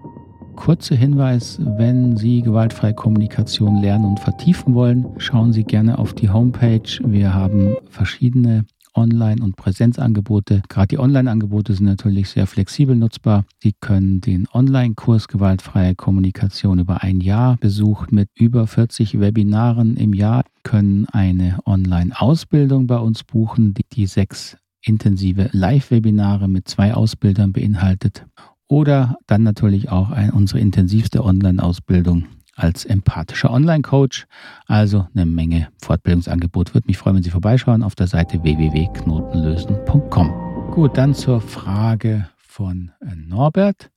Kurzer 0.55 0.95
Hinweis, 0.95 1.59
wenn 1.61 2.17
Sie 2.17 2.41
gewaltfreie 2.41 2.93
Kommunikation 2.93 3.81
lernen 3.81 4.05
und 4.05 4.19
vertiefen 4.19 4.73
wollen, 4.73 5.05
schauen 5.17 5.53
Sie 5.53 5.63
gerne 5.63 5.97
auf 5.99 6.13
die 6.13 6.29
Homepage. 6.29 6.99
Wir 7.03 7.33
haben 7.33 7.75
verschiedene 7.89 8.65
Online- 8.95 9.43
und 9.43 9.55
Präsenzangebote. 9.55 10.61
Gerade 10.69 10.87
die 10.87 10.99
Online-Angebote 10.99 11.73
sind 11.73 11.85
natürlich 11.85 12.29
sehr 12.29 12.47
flexibel 12.47 12.95
nutzbar. 12.95 13.45
Sie 13.61 13.73
können 13.79 14.21
den 14.21 14.47
Online-Kurs 14.53 15.27
Gewaltfreie 15.27 15.95
Kommunikation 15.95 16.79
über 16.79 17.03
ein 17.03 17.21
Jahr 17.21 17.57
besuchen 17.57 18.15
mit 18.15 18.29
über 18.35 18.67
40 18.67 19.19
Webinaren 19.19 19.97
im 19.97 20.13
Jahr, 20.13 20.43
können 20.63 21.05
eine 21.07 21.59
Online-Ausbildung 21.65 22.87
bei 22.87 22.97
uns 22.97 23.23
buchen, 23.23 23.73
die, 23.73 23.83
die 23.91 24.05
sechs 24.05 24.57
intensive 24.81 25.49
Live-Webinare 25.51 26.47
mit 26.47 26.67
zwei 26.67 26.93
Ausbildern 26.93 27.51
beinhaltet. 27.51 28.25
Oder 28.67 29.17
dann 29.27 29.43
natürlich 29.43 29.89
auch 29.89 30.11
ein, 30.11 30.29
unsere 30.29 30.59
intensivste 30.59 31.23
Online-Ausbildung 31.23 32.25
als 32.59 32.85
empathischer 32.85 33.51
Online-Coach. 33.51 34.27
Also 34.67 35.07
eine 35.15 35.25
Menge 35.25 35.69
Fortbildungsangebot. 35.81 36.73
Würde 36.73 36.87
mich 36.87 36.97
freuen, 36.97 37.15
wenn 37.15 37.23
Sie 37.23 37.31
vorbeischauen 37.31 37.83
auf 37.83 37.95
der 37.95 38.07
Seite 38.07 38.43
www.knotenlösen.com. 38.43 40.71
Gut, 40.71 40.97
dann 40.97 41.15
zur 41.15 41.41
Frage 41.41 42.29
von 42.37 42.91
äh, 43.01 43.15
Norbert. 43.15 43.89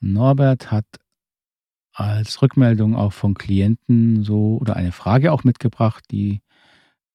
Norbert 0.00 0.70
hat 0.70 0.84
als 1.92 2.40
Rückmeldung 2.42 2.96
auch 2.96 3.12
von 3.12 3.34
Klienten 3.34 4.24
so 4.24 4.58
oder 4.60 4.76
eine 4.76 4.92
Frage 4.92 5.32
auch 5.32 5.44
mitgebracht, 5.44 6.04
die 6.10 6.40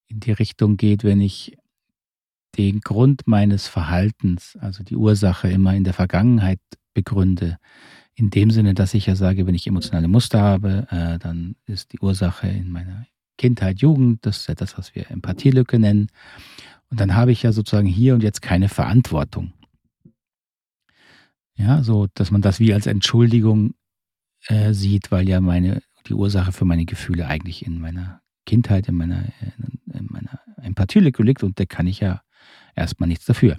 in 0.08 0.20
die 0.20 0.32
Richtung 0.32 0.78
geht, 0.78 1.04
wenn 1.04 1.22
ich 1.22 1.58
den 2.58 2.82
Grund 2.82 3.24
meines 3.26 3.68
Verhaltens, 3.68 4.58
also 4.62 4.84
die 4.84 4.96
Ursache 4.96 5.50
immer 5.50 5.76
in 5.76 5.84
der 5.84 5.94
Vergangenheit 5.94 6.60
begründe, 6.94 7.58
in 8.16 8.30
dem 8.30 8.50
Sinne, 8.50 8.74
dass 8.74 8.94
ich 8.94 9.06
ja 9.06 9.16
sage, 9.16 9.46
wenn 9.46 9.56
ich 9.56 9.68
emotionale 9.68 10.08
Muster 10.08 10.42
habe, 10.42 10.88
äh, 10.90 11.20
dann 11.20 11.56
ist 11.66 11.92
die 11.92 12.00
Ursache 12.00 12.48
in 12.48 12.72
meiner 12.72 13.06
Kindheit, 13.38 13.82
Jugend, 13.82 14.26
das 14.26 14.38
ist 14.38 14.48
ja 14.48 14.56
das, 14.56 14.78
was 14.78 14.96
wir 14.96 15.12
Empathielücke 15.12 15.78
nennen. 15.78 16.08
Und 16.90 17.00
dann 17.02 17.16
habe 17.16 17.34
ich 17.34 17.44
ja 17.44 17.52
sozusagen 17.52 17.88
hier 17.88 18.14
und 18.14 18.24
jetzt 18.24 18.42
keine 18.42 18.70
Verantwortung. 18.70 19.52
Ja, 21.58 21.84
so, 21.84 22.08
dass 22.14 22.32
man 22.32 22.42
das 22.42 22.60
wie 22.60 22.74
als 22.74 22.86
Entschuldigung 22.86 23.74
äh, 24.48 24.74
sieht, 24.74 25.12
weil 25.12 25.28
ja 25.28 25.42
meine, 25.42 25.82
die 26.08 26.14
Ursache 26.14 26.52
für 26.52 26.66
meine 26.66 26.86
Gefühle 26.86 27.28
eigentlich 27.28 27.66
in 27.66 27.80
meiner 27.80 28.22
Kindheit, 28.46 28.88
in 28.88 28.96
meiner, 28.96 29.26
in 29.92 30.08
meiner 30.10 30.40
Empathielücke 30.62 31.24
liegt 31.24 31.44
und 31.44 31.60
da 31.60 31.66
kann 31.66 31.88
ich 31.88 32.00
ja 32.00 32.22
erstmal 32.76 33.10
nichts 33.10 33.26
dafür. 33.26 33.58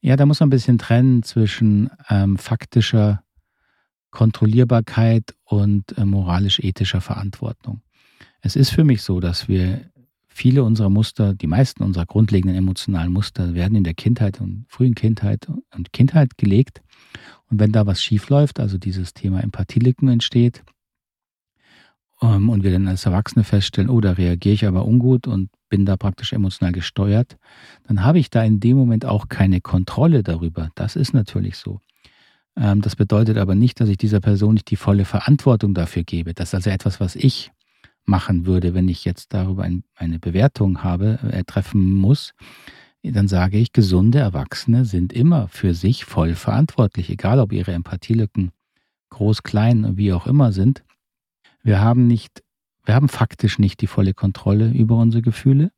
Ja, 0.00 0.16
da 0.16 0.26
muss 0.26 0.40
man 0.40 0.48
ein 0.48 0.50
bisschen 0.50 0.78
trennen 0.78 1.22
zwischen 1.22 1.90
ähm, 2.10 2.36
faktischer 2.36 3.23
Kontrollierbarkeit 4.14 5.34
und 5.42 5.98
äh, 5.98 6.04
moralisch-ethischer 6.04 7.00
Verantwortung. 7.00 7.82
Es 8.40 8.54
ist 8.54 8.70
für 8.70 8.84
mich 8.84 9.02
so, 9.02 9.18
dass 9.18 9.48
wir 9.48 9.90
viele 10.28 10.62
unserer 10.62 10.88
Muster, 10.88 11.34
die 11.34 11.48
meisten 11.48 11.82
unserer 11.82 12.06
grundlegenden 12.06 12.56
emotionalen 12.56 13.12
Muster 13.12 13.54
werden 13.54 13.76
in 13.76 13.82
der 13.82 13.94
Kindheit 13.94 14.40
und 14.40 14.66
frühen 14.68 14.94
Kindheit 14.94 15.48
und 15.74 15.92
Kindheit 15.92 16.38
gelegt. 16.38 16.80
Und 17.50 17.58
wenn 17.58 17.72
da 17.72 17.86
was 17.86 18.02
schief 18.02 18.28
läuft, 18.28 18.60
also 18.60 18.78
dieses 18.78 19.14
Thema 19.14 19.42
Empathielicken 19.42 20.08
entsteht, 20.08 20.62
ähm, 22.22 22.50
und 22.50 22.62
wir 22.62 22.70
dann 22.70 22.86
als 22.86 23.06
Erwachsene 23.06 23.42
feststellen, 23.42 23.90
oh, 23.90 24.00
da 24.00 24.12
reagiere 24.12 24.54
ich 24.54 24.64
aber 24.64 24.86
ungut 24.86 25.26
und 25.26 25.50
bin 25.68 25.86
da 25.86 25.96
praktisch 25.96 26.32
emotional 26.32 26.70
gesteuert, 26.70 27.36
dann 27.88 28.04
habe 28.04 28.20
ich 28.20 28.30
da 28.30 28.44
in 28.44 28.60
dem 28.60 28.76
Moment 28.76 29.06
auch 29.06 29.28
keine 29.28 29.60
Kontrolle 29.60 30.22
darüber. 30.22 30.70
Das 30.76 30.94
ist 30.94 31.14
natürlich 31.14 31.56
so. 31.56 31.80
Ähm, 32.56 32.80
das 32.80 32.96
bedeutet 32.96 33.38
aber 33.38 33.54
nicht, 33.54 33.80
dass 33.80 33.88
ich 33.88 33.96
dieser 33.96 34.20
Person 34.20 34.54
nicht 34.54 34.70
die 34.70 34.76
volle 34.76 35.04
Verantwortung 35.04 35.74
dafür 35.74 36.04
gebe. 36.04 36.34
Das 36.34 36.48
ist 36.48 36.54
also 36.54 36.70
etwas, 36.70 37.00
was 37.00 37.16
ich 37.16 37.52
machen 38.04 38.46
würde, 38.46 38.74
wenn 38.74 38.88
ich 38.88 39.04
jetzt 39.04 39.32
darüber 39.32 39.66
eine 39.96 40.18
Bewertung 40.18 40.82
habe, 40.82 41.18
äh, 41.30 41.44
treffen 41.44 41.94
muss. 41.94 42.34
Dann 43.02 43.28
sage 43.28 43.58
ich, 43.58 43.72
gesunde 43.72 44.18
Erwachsene 44.18 44.84
sind 44.84 45.12
immer 45.12 45.48
für 45.48 45.74
sich 45.74 46.04
voll 46.04 46.34
verantwortlich, 46.34 47.10
egal 47.10 47.38
ob 47.38 47.52
ihre 47.52 47.72
Empathielücken 47.72 48.50
groß, 49.10 49.42
klein, 49.42 49.96
wie 49.96 50.12
auch 50.12 50.26
immer 50.26 50.52
sind. 50.52 50.82
Wir 51.62 51.80
haben 51.80 52.06
nicht, 52.06 52.42
wir 52.84 52.94
haben 52.94 53.08
faktisch 53.08 53.58
nicht 53.58 53.80
die 53.80 53.86
volle 53.86 54.14
Kontrolle 54.14 54.70
über 54.70 54.96
unsere 54.96 55.22
Gefühle 55.22 55.70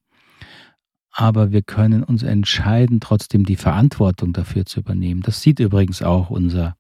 aber 1.19 1.51
wir 1.51 1.63
können 1.63 2.03
uns 2.03 2.23
entscheiden, 2.23 3.01
trotzdem 3.01 3.47
die 3.47 3.57
Verantwortung 3.57 4.35
dafür 4.35 4.67
zu 4.67 4.81
übernehmen. 4.81 5.23
Das 5.23 5.41
sieht 5.41 5.61
übrigens 5.61 6.03
auch 6.03 6.29
unser, 6.29 6.77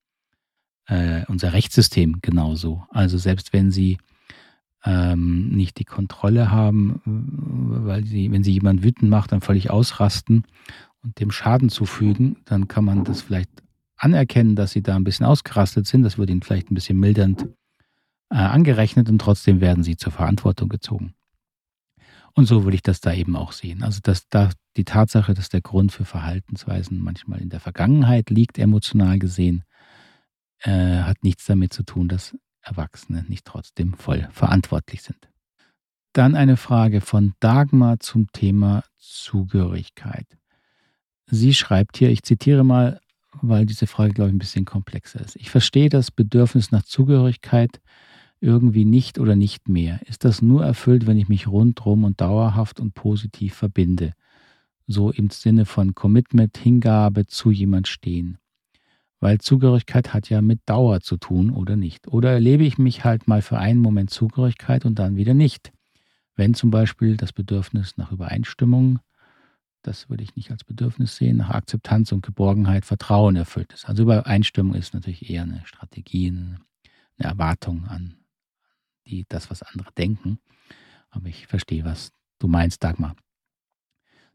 äh, 0.88 1.24
unser 1.28 1.54
Rechtssystem 1.54 2.18
genauso. 2.20 2.84
Also 2.90 3.16
selbst 3.16 3.54
wenn 3.54 3.70
Sie 3.70 3.96
ähm, 4.84 5.48
nicht 5.48 5.78
die 5.78 5.86
Kontrolle 5.86 6.50
haben, 6.50 7.00
weil 7.86 8.04
Sie, 8.04 8.30
wenn 8.30 8.44
Sie 8.44 8.52
jemanden 8.52 8.84
wütend 8.84 9.10
macht, 9.10 9.32
dann 9.32 9.40
völlig 9.40 9.70
ausrasten 9.70 10.44
und 11.02 11.18
dem 11.18 11.30
Schaden 11.30 11.70
zufügen, 11.70 12.36
dann 12.44 12.68
kann 12.68 12.84
man 12.84 13.04
das 13.04 13.22
vielleicht 13.22 13.50
anerkennen, 13.96 14.54
dass 14.54 14.72
Sie 14.72 14.82
da 14.82 14.96
ein 14.96 15.04
bisschen 15.04 15.24
ausgerastet 15.24 15.86
sind. 15.86 16.02
Das 16.02 16.18
wird 16.18 16.28
Ihnen 16.28 16.42
vielleicht 16.42 16.70
ein 16.70 16.74
bisschen 16.74 17.00
mildernd 17.00 17.48
äh, 18.28 18.36
angerechnet 18.36 19.08
und 19.08 19.18
trotzdem 19.18 19.62
werden 19.62 19.82
Sie 19.82 19.96
zur 19.96 20.12
Verantwortung 20.12 20.68
gezogen. 20.68 21.15
Und 22.36 22.44
so 22.44 22.64
würde 22.64 22.74
ich 22.74 22.82
das 22.82 23.00
da 23.00 23.14
eben 23.14 23.34
auch 23.34 23.52
sehen. 23.52 23.82
Also 23.82 24.00
dass 24.02 24.28
da 24.28 24.50
die 24.76 24.84
Tatsache, 24.84 25.32
dass 25.32 25.48
der 25.48 25.62
Grund 25.62 25.90
für 25.90 26.04
Verhaltensweisen 26.04 27.00
manchmal 27.00 27.40
in 27.40 27.48
der 27.48 27.60
Vergangenheit 27.60 28.28
liegt, 28.28 28.58
emotional 28.58 29.18
gesehen, 29.18 29.64
äh, 30.60 30.98
hat 30.98 31.24
nichts 31.24 31.46
damit 31.46 31.72
zu 31.72 31.82
tun, 31.82 32.08
dass 32.08 32.36
Erwachsene 32.60 33.24
nicht 33.28 33.46
trotzdem 33.46 33.94
voll 33.94 34.28
verantwortlich 34.32 35.02
sind. 35.02 35.28
Dann 36.12 36.34
eine 36.34 36.58
Frage 36.58 37.00
von 37.00 37.32
Dagmar 37.40 38.00
zum 38.00 38.30
Thema 38.32 38.84
Zugehörigkeit. 38.98 40.26
Sie 41.26 41.54
schreibt 41.54 41.96
hier, 41.96 42.10
ich 42.10 42.22
zitiere 42.22 42.64
mal, 42.64 43.00
weil 43.40 43.64
diese 43.64 43.86
Frage, 43.86 44.12
glaube 44.12 44.28
ich, 44.30 44.34
ein 44.34 44.38
bisschen 44.38 44.64
komplexer 44.66 45.20
ist. 45.20 45.36
Ich 45.36 45.50
verstehe 45.50 45.88
das 45.88 46.10
Bedürfnis 46.10 46.70
nach 46.70 46.82
Zugehörigkeit 46.82 47.80
irgendwie 48.40 48.84
nicht 48.84 49.18
oder 49.18 49.36
nicht 49.36 49.68
mehr? 49.68 50.00
Ist 50.06 50.24
das 50.24 50.42
nur 50.42 50.64
erfüllt, 50.64 51.06
wenn 51.06 51.18
ich 51.18 51.28
mich 51.28 51.46
rundrum 51.46 52.04
und 52.04 52.20
dauerhaft 52.20 52.80
und 52.80 52.94
positiv 52.94 53.54
verbinde? 53.54 54.12
So 54.86 55.10
im 55.10 55.30
Sinne 55.30 55.64
von 55.64 55.94
Commitment, 55.94 56.56
Hingabe 56.56 57.26
zu 57.26 57.50
jemand 57.50 57.88
stehen. 57.88 58.38
Weil 59.18 59.38
Zugehörigkeit 59.38 60.12
hat 60.12 60.28
ja 60.28 60.42
mit 60.42 60.60
Dauer 60.66 61.00
zu 61.00 61.16
tun 61.16 61.50
oder 61.50 61.74
nicht. 61.76 62.08
Oder 62.08 62.32
erlebe 62.32 62.64
ich 62.64 62.78
mich 62.78 63.04
halt 63.04 63.26
mal 63.26 63.42
für 63.42 63.58
einen 63.58 63.80
Moment 63.80 64.10
Zugehörigkeit 64.10 64.84
und 64.84 64.98
dann 64.98 65.16
wieder 65.16 65.34
nicht. 65.34 65.72
Wenn 66.36 66.52
zum 66.54 66.70
Beispiel 66.70 67.16
das 67.16 67.32
Bedürfnis 67.32 67.96
nach 67.96 68.12
Übereinstimmung, 68.12 68.98
das 69.82 70.10
würde 70.10 70.22
ich 70.22 70.36
nicht 70.36 70.50
als 70.50 70.64
Bedürfnis 70.64 71.16
sehen, 71.16 71.38
nach 71.38 71.50
Akzeptanz 71.50 72.12
und 72.12 72.24
Geborgenheit, 72.24 72.84
Vertrauen 72.84 73.36
erfüllt 73.36 73.72
ist. 73.72 73.88
Also 73.88 74.02
Übereinstimmung 74.02 74.74
ist 74.74 74.92
natürlich 74.92 75.30
eher 75.30 75.44
eine 75.44 75.62
Strategie, 75.64 76.28
eine 76.28 76.58
Erwartung 77.16 77.86
an 77.86 78.16
die 79.06 79.24
das, 79.28 79.50
was 79.50 79.62
andere 79.62 79.90
denken. 79.96 80.38
Aber 81.10 81.28
ich 81.28 81.46
verstehe, 81.46 81.84
was 81.84 82.12
du 82.38 82.48
meinst, 82.48 82.82
Dagmar. 82.84 83.16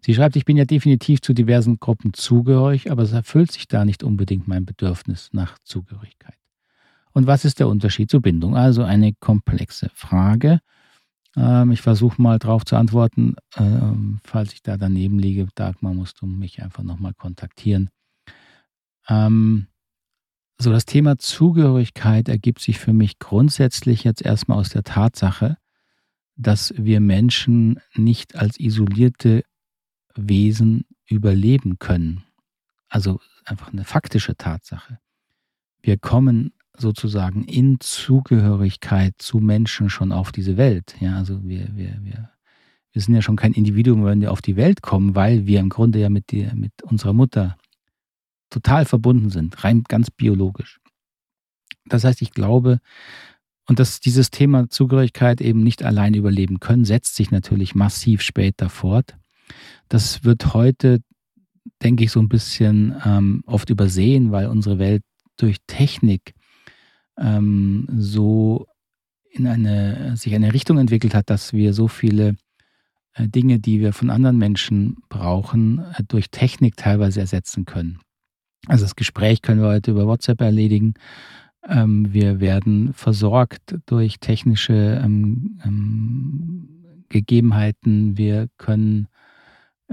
Sie 0.04 0.16
schreibt, 0.16 0.36
ich 0.36 0.46
bin 0.46 0.58
ja 0.58 0.66
definitiv 0.66 1.22
zu 1.22 1.34
diversen 1.34 1.80
Gruppen 1.80 2.13
zugehörig, 2.13 2.90
aber 2.90 3.04
es 3.04 3.12
erfüllt 3.12 3.51
sich 3.51 3.68
da 3.68 3.86
nicht 3.86 4.04
unbedingt 4.04 4.48
mein 4.48 4.66
Bedürfnis 4.66 5.30
nach 5.32 5.60
Zugehörigkeit. 5.63 6.38
Und 7.13 7.28
was 7.28 7.46
ist 7.46 7.60
der 7.60 7.68
Unterschied 7.68 8.10
zur 8.10 8.22
Bindung? 8.22 8.56
Also 8.56 8.84
eine 8.84 9.13
komplexe 9.13 9.90
Frage. 9.94 10.60
Ähm, 11.36 11.72
ich 11.72 11.82
versuche 11.82 12.22
mal 12.22 12.40
darauf 12.40 12.66
zu 12.66 12.78
antworten. 12.78 13.36
Ähm, 13.58 14.20
falls 14.24 14.54
ich 14.54 14.63
da 14.63 14.78
daneben 14.78 15.20
liege, 15.20 15.48
Dagmar, 15.54 15.94
musst 15.94 16.22
du 16.22 16.25
mich 16.25 16.63
einfach 16.63 16.84
nochmal 16.84 17.13
kontaktieren. 17.13 17.90
Ähm, 19.08 19.68
so, 20.62 20.72
das 20.72 20.86
Thema 20.86 21.18
Zugehörigkeit 21.18 22.30
ergibt 22.30 22.62
sich 22.62 22.77
für 22.77 22.94
mich 22.94 23.20
grundsätzlich 23.20 24.03
jetzt 24.03 24.22
erstmal 24.22 24.60
aus 24.60 24.70
der 24.70 24.84
Tatsache, 24.84 25.58
dass 26.36 26.74
wir 26.77 27.00
Menschen 27.00 27.80
nicht 27.96 28.36
als 28.36 28.60
isolierte 28.60 29.44
Wesen 30.15 30.86
überleben 31.08 31.80
können. 31.80 32.24
Also 32.89 33.20
einfach 33.46 33.72
eine 33.72 33.86
faktische 33.86 34.36
Tatsache. 34.36 35.00
Wir 35.82 35.98
kommen 35.98 36.53
sozusagen 36.77 37.44
in 37.44 37.80
Zugehörigkeit 37.80 39.15
zu 39.18 39.39
Menschen 39.39 39.89
schon 39.89 40.12
auf 40.12 40.32
diese 40.32 40.58
Welt. 40.58 40.96
Ja, 41.00 41.18
also 41.18 41.44
wir, 41.44 41.75
wir, 41.75 41.98
wir, 42.03 42.30
wir 42.91 43.01
sind 43.01 43.15
ja 43.15 43.22
schon 43.22 43.36
kein 43.36 43.53
Individuum, 43.53 44.06
wenn 44.06 44.22
wir 44.22 44.32
auf 44.32 44.41
die 44.41 44.56
Welt 44.58 44.82
kommen, 44.82 45.15
weil 45.15 45.48
wir 45.48 45.60
im 45.60 45.70
Grunde 45.70 46.00
ja 46.00 46.10
mit, 46.10 46.32
der, 46.32 46.56
mit 46.56 46.84
unserer 46.84 47.13
Mutter 47.13 47.58
total 48.51 48.86
verbunden 48.86 49.31
sind, 49.31 49.63
rein 49.63 49.84
ganz 49.88 50.12
biologisch. 50.12 50.79
Das 51.86 52.03
heißt, 52.03 52.22
ich 52.22 52.31
glaube, 52.31 52.79
und 53.67 53.79
dass 53.79 54.00
dieses 54.00 54.29
Thema 54.29 54.70
Zugehörigkeit 54.70 55.41
eben 55.41 55.63
nicht 55.63 55.84
allein 55.84 56.13
überleben 56.13 56.60
können, 56.60 56.86
setzt 56.86 57.15
sich 57.15 57.31
natürlich 57.31 57.74
massiv 57.74 58.22
später 58.22 58.70
fort. 58.70 59.15
Das 59.88 60.24
wird 60.24 60.53
heute, 60.53 61.00
denke 61.81 62.03
ich, 62.03 62.12
so 62.12 62.20
ein 62.20 62.29
bisschen 62.29 62.96
ähm, 63.05 63.43
oft 63.46 63.70
übersehen, 63.70 64.31
weil 64.31 64.48
unsere 64.48 64.77
Welt 64.77 65.03
durch 65.38 65.58
Technik 65.67 66.34
ähm, 67.17 67.88
so 67.96 68.67
in 69.31 69.48
eine, 69.48 70.17
sich 70.17 70.36
eine 70.36 70.53
Richtung 70.53 70.77
entwickelt 70.77 71.15
hat, 71.15 71.29
dass 71.29 71.53
wir 71.53 71.74
so 71.74 71.88
viele 71.88 72.36
äh, 73.13 73.27
Dinge, 73.27 73.60
die 73.60 73.79
wir 73.79 73.93
von 73.93 74.10
anderen 74.10 74.38
Menschen 74.38 74.98
brauchen, 75.10 75.79
äh, 75.79 76.03
durch 76.08 76.29
Technik 76.31 76.75
teilweise 76.75 77.22
ersetzen 77.22 77.65
können. 77.65 78.00
Also 78.68 78.86
das 78.86 78.96
Gespräch 78.96 79.41
können 79.41 79.62
wir 79.62 79.70
heute 79.70 79.91
über 79.91 80.08
WhatsApp 80.08 80.41
erledigen. 80.41 80.94
Ähm, 81.68 82.13
wir 82.13 82.39
werden 82.39 82.94
versorgt 82.94 83.77
durch 83.86 84.20
technische 84.20 85.01
ähm, 85.03 85.60
ähm, 85.63 87.06
Gegebenheiten. 87.10 88.18
Wir 88.18 88.48
können 88.58 89.08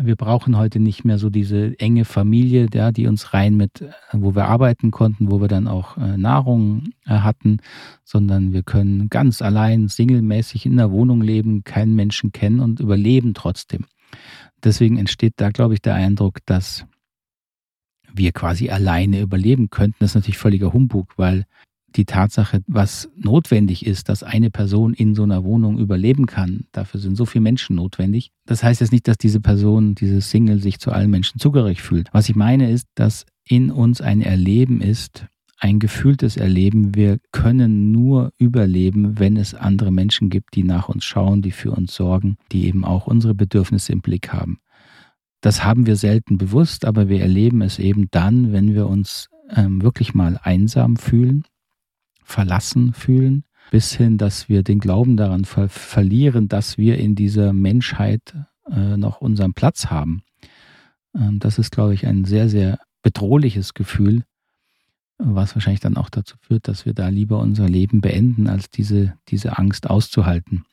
wir 0.01 0.17
brauchen 0.17 0.57
heute 0.57 0.79
nicht 0.79 1.05
mehr 1.05 1.19
so 1.19 1.29
diese 1.29 1.79
enge 1.81 2.05
Familie, 2.05 2.69
ja, 2.73 2.93
die 2.93 3.07
uns 3.07 3.35
rein 3.35 3.57
mit, 3.57 3.85
wo 4.13 4.35
wir 4.35 4.47
arbeiten 4.47 4.91
konnten, 4.91 5.31
wo 5.31 5.41
wir 5.41 5.49
dann 5.49 5.67
auch 5.67 5.97
äh, 5.97 6.17
Nahrung 6.17 6.91
äh, 7.05 7.11
hatten, 7.11 7.59
sondern 8.05 8.53
wir 8.53 8.63
können 8.63 9.09
ganz 9.09 9.43
allein, 9.43 9.89
singlemäßig 9.89 10.67
in 10.67 10.77
der 10.77 10.93
Wohnung 10.93 11.21
leben, 11.21 11.65
keinen 11.65 11.95
Menschen 11.95 12.33
kennen 12.33 12.61
und 12.61 12.81
überleben 12.81 13.35
trotzdem. 13.35 13.87
Deswegen 14.63 14.99
entsteht 14.99 15.35
da, 15.37 15.51
glaube 15.51 15.75
ich, 15.75 15.83
der 15.83 15.95
Eindruck, 15.95 16.39
dass 16.47 16.87
wir 18.15 18.33
quasi 18.33 18.71
alleine 18.71 19.21
überleben 19.21 19.71
könnten. 19.71 19.97
Das 20.01 20.11
ist 20.11 20.15
natürlich 20.17 20.39
völliger 20.39 20.73
Humbug, 20.73 21.13
weil 21.17 21.45
die 21.97 22.05
Tatsache, 22.05 22.61
was 22.67 23.09
notwendig 23.17 23.87
ist, 23.87 24.09
dass 24.09 24.23
eine 24.23 24.51
Person 24.51 24.95
in 24.95 25.15
so 25.15 25.23
einer 25.23 25.45
Wohnung 25.45 25.79
überleben 25.79 26.27
kann. 26.27 26.67
Dafür 26.73 27.01
sind 27.01 27.17
so 27.17 27.25
viele 27.25 27.43
Menschen 27.43 27.77
notwendig. 27.77 28.31
Das 28.47 28.63
heißt 28.63 28.81
jetzt 28.81 28.93
nicht, 28.93 29.09
dass 29.09 29.17
diese 29.17 29.41
Person, 29.41 29.95
dieses 29.95 30.31
Single 30.31 30.61
sich 30.61 30.79
zu 30.79 30.93
allen 30.93 31.11
Menschen 31.11 31.41
zugehörig 31.41 31.81
fühlt. 31.83 32.09
Was 32.13 32.29
ich 32.29 32.37
meine 32.37 32.71
ist, 32.71 32.87
dass 32.95 33.25
in 33.47 33.71
uns 33.71 34.01
ein 34.01 34.21
Erleben 34.21 34.81
ist, 34.81 35.27
ein 35.61 35.79
gefühltes 35.81 36.37
Erleben. 36.37 36.95
Wir 36.95 37.19
können 37.33 37.91
nur 37.91 38.33
überleben, 38.39 39.19
wenn 39.19 39.37
es 39.37 39.55
andere 39.55 39.91
Menschen 39.91 40.31
gibt, 40.31 40.55
die 40.55 40.63
nach 40.63 40.89
uns 40.89 41.05
schauen, 41.05 41.43
die 41.43 41.51
für 41.51 41.73
uns 41.73 41.95
sorgen, 41.95 42.37
die 42.53 42.67
eben 42.67 42.85
auch 42.85 43.07
unsere 43.07 43.35
Bedürfnisse 43.35 43.93
im 43.93 44.01
Blick 44.01 44.33
haben. 44.33 44.61
Das 45.41 45.65
haben 45.65 45.87
wir 45.87 45.97
selten 45.97 46.39
bewusst, 46.39 46.85
aber 46.85 47.09
wir 47.09 47.21
erleben 47.21 47.63
es 47.63 47.79
eben 47.79 48.09
dann, 48.11 48.53
wenn 48.53 48.75
wir 48.75 48.89
uns 48.89 49.29
ähm, 49.55 49.83
wirklich 49.83 50.15
mal 50.15 50.39
einsam 50.43 50.97
fühlen 50.97 51.45
verlassen 52.29 52.93
fühlen, 52.93 53.45
bis 53.71 53.95
hin, 53.95 54.19
dass 54.19 54.49
wir 54.49 54.63
den 54.63 54.79
Glauben 54.79 55.17
daran 55.17 55.45
ver 55.45 55.69
verlieren, 55.69 56.49
dass 56.49 56.79
wir 56.79 56.99
in 56.99 57.15
dieser 57.15 57.53
Menschheit 57.53 58.35
äh, 58.71 58.97
noch 58.97 59.21
unseren 59.21 59.55
Platz 59.55 59.87
haben. 59.87 60.23
Ähm, 61.15 61.39
das 61.39 61.59
ist, 61.59 61.73
glaube 61.73 61.95
ich, 61.95 62.07
ein 62.07 62.25
sehr, 62.25 62.49
sehr 62.49 62.79
bedrohliches 63.03 63.75
Gefühl, 63.75 64.25
was 65.17 65.55
wahrscheinlich 65.55 65.81
dann 65.81 65.97
auch 65.97 66.11
dazu 66.11 66.37
führt, 66.41 66.69
dass 66.69 66.87
wir 66.87 66.95
da 66.95 67.09
lieber 67.09 67.41
unser 67.41 67.69
Leben 67.69 68.01
beenden, 68.01 68.47
als 68.47 68.71
diese, 68.71 69.15
diese 69.29 69.59
Angst 69.59 69.89
auszuhalten. 69.89 70.65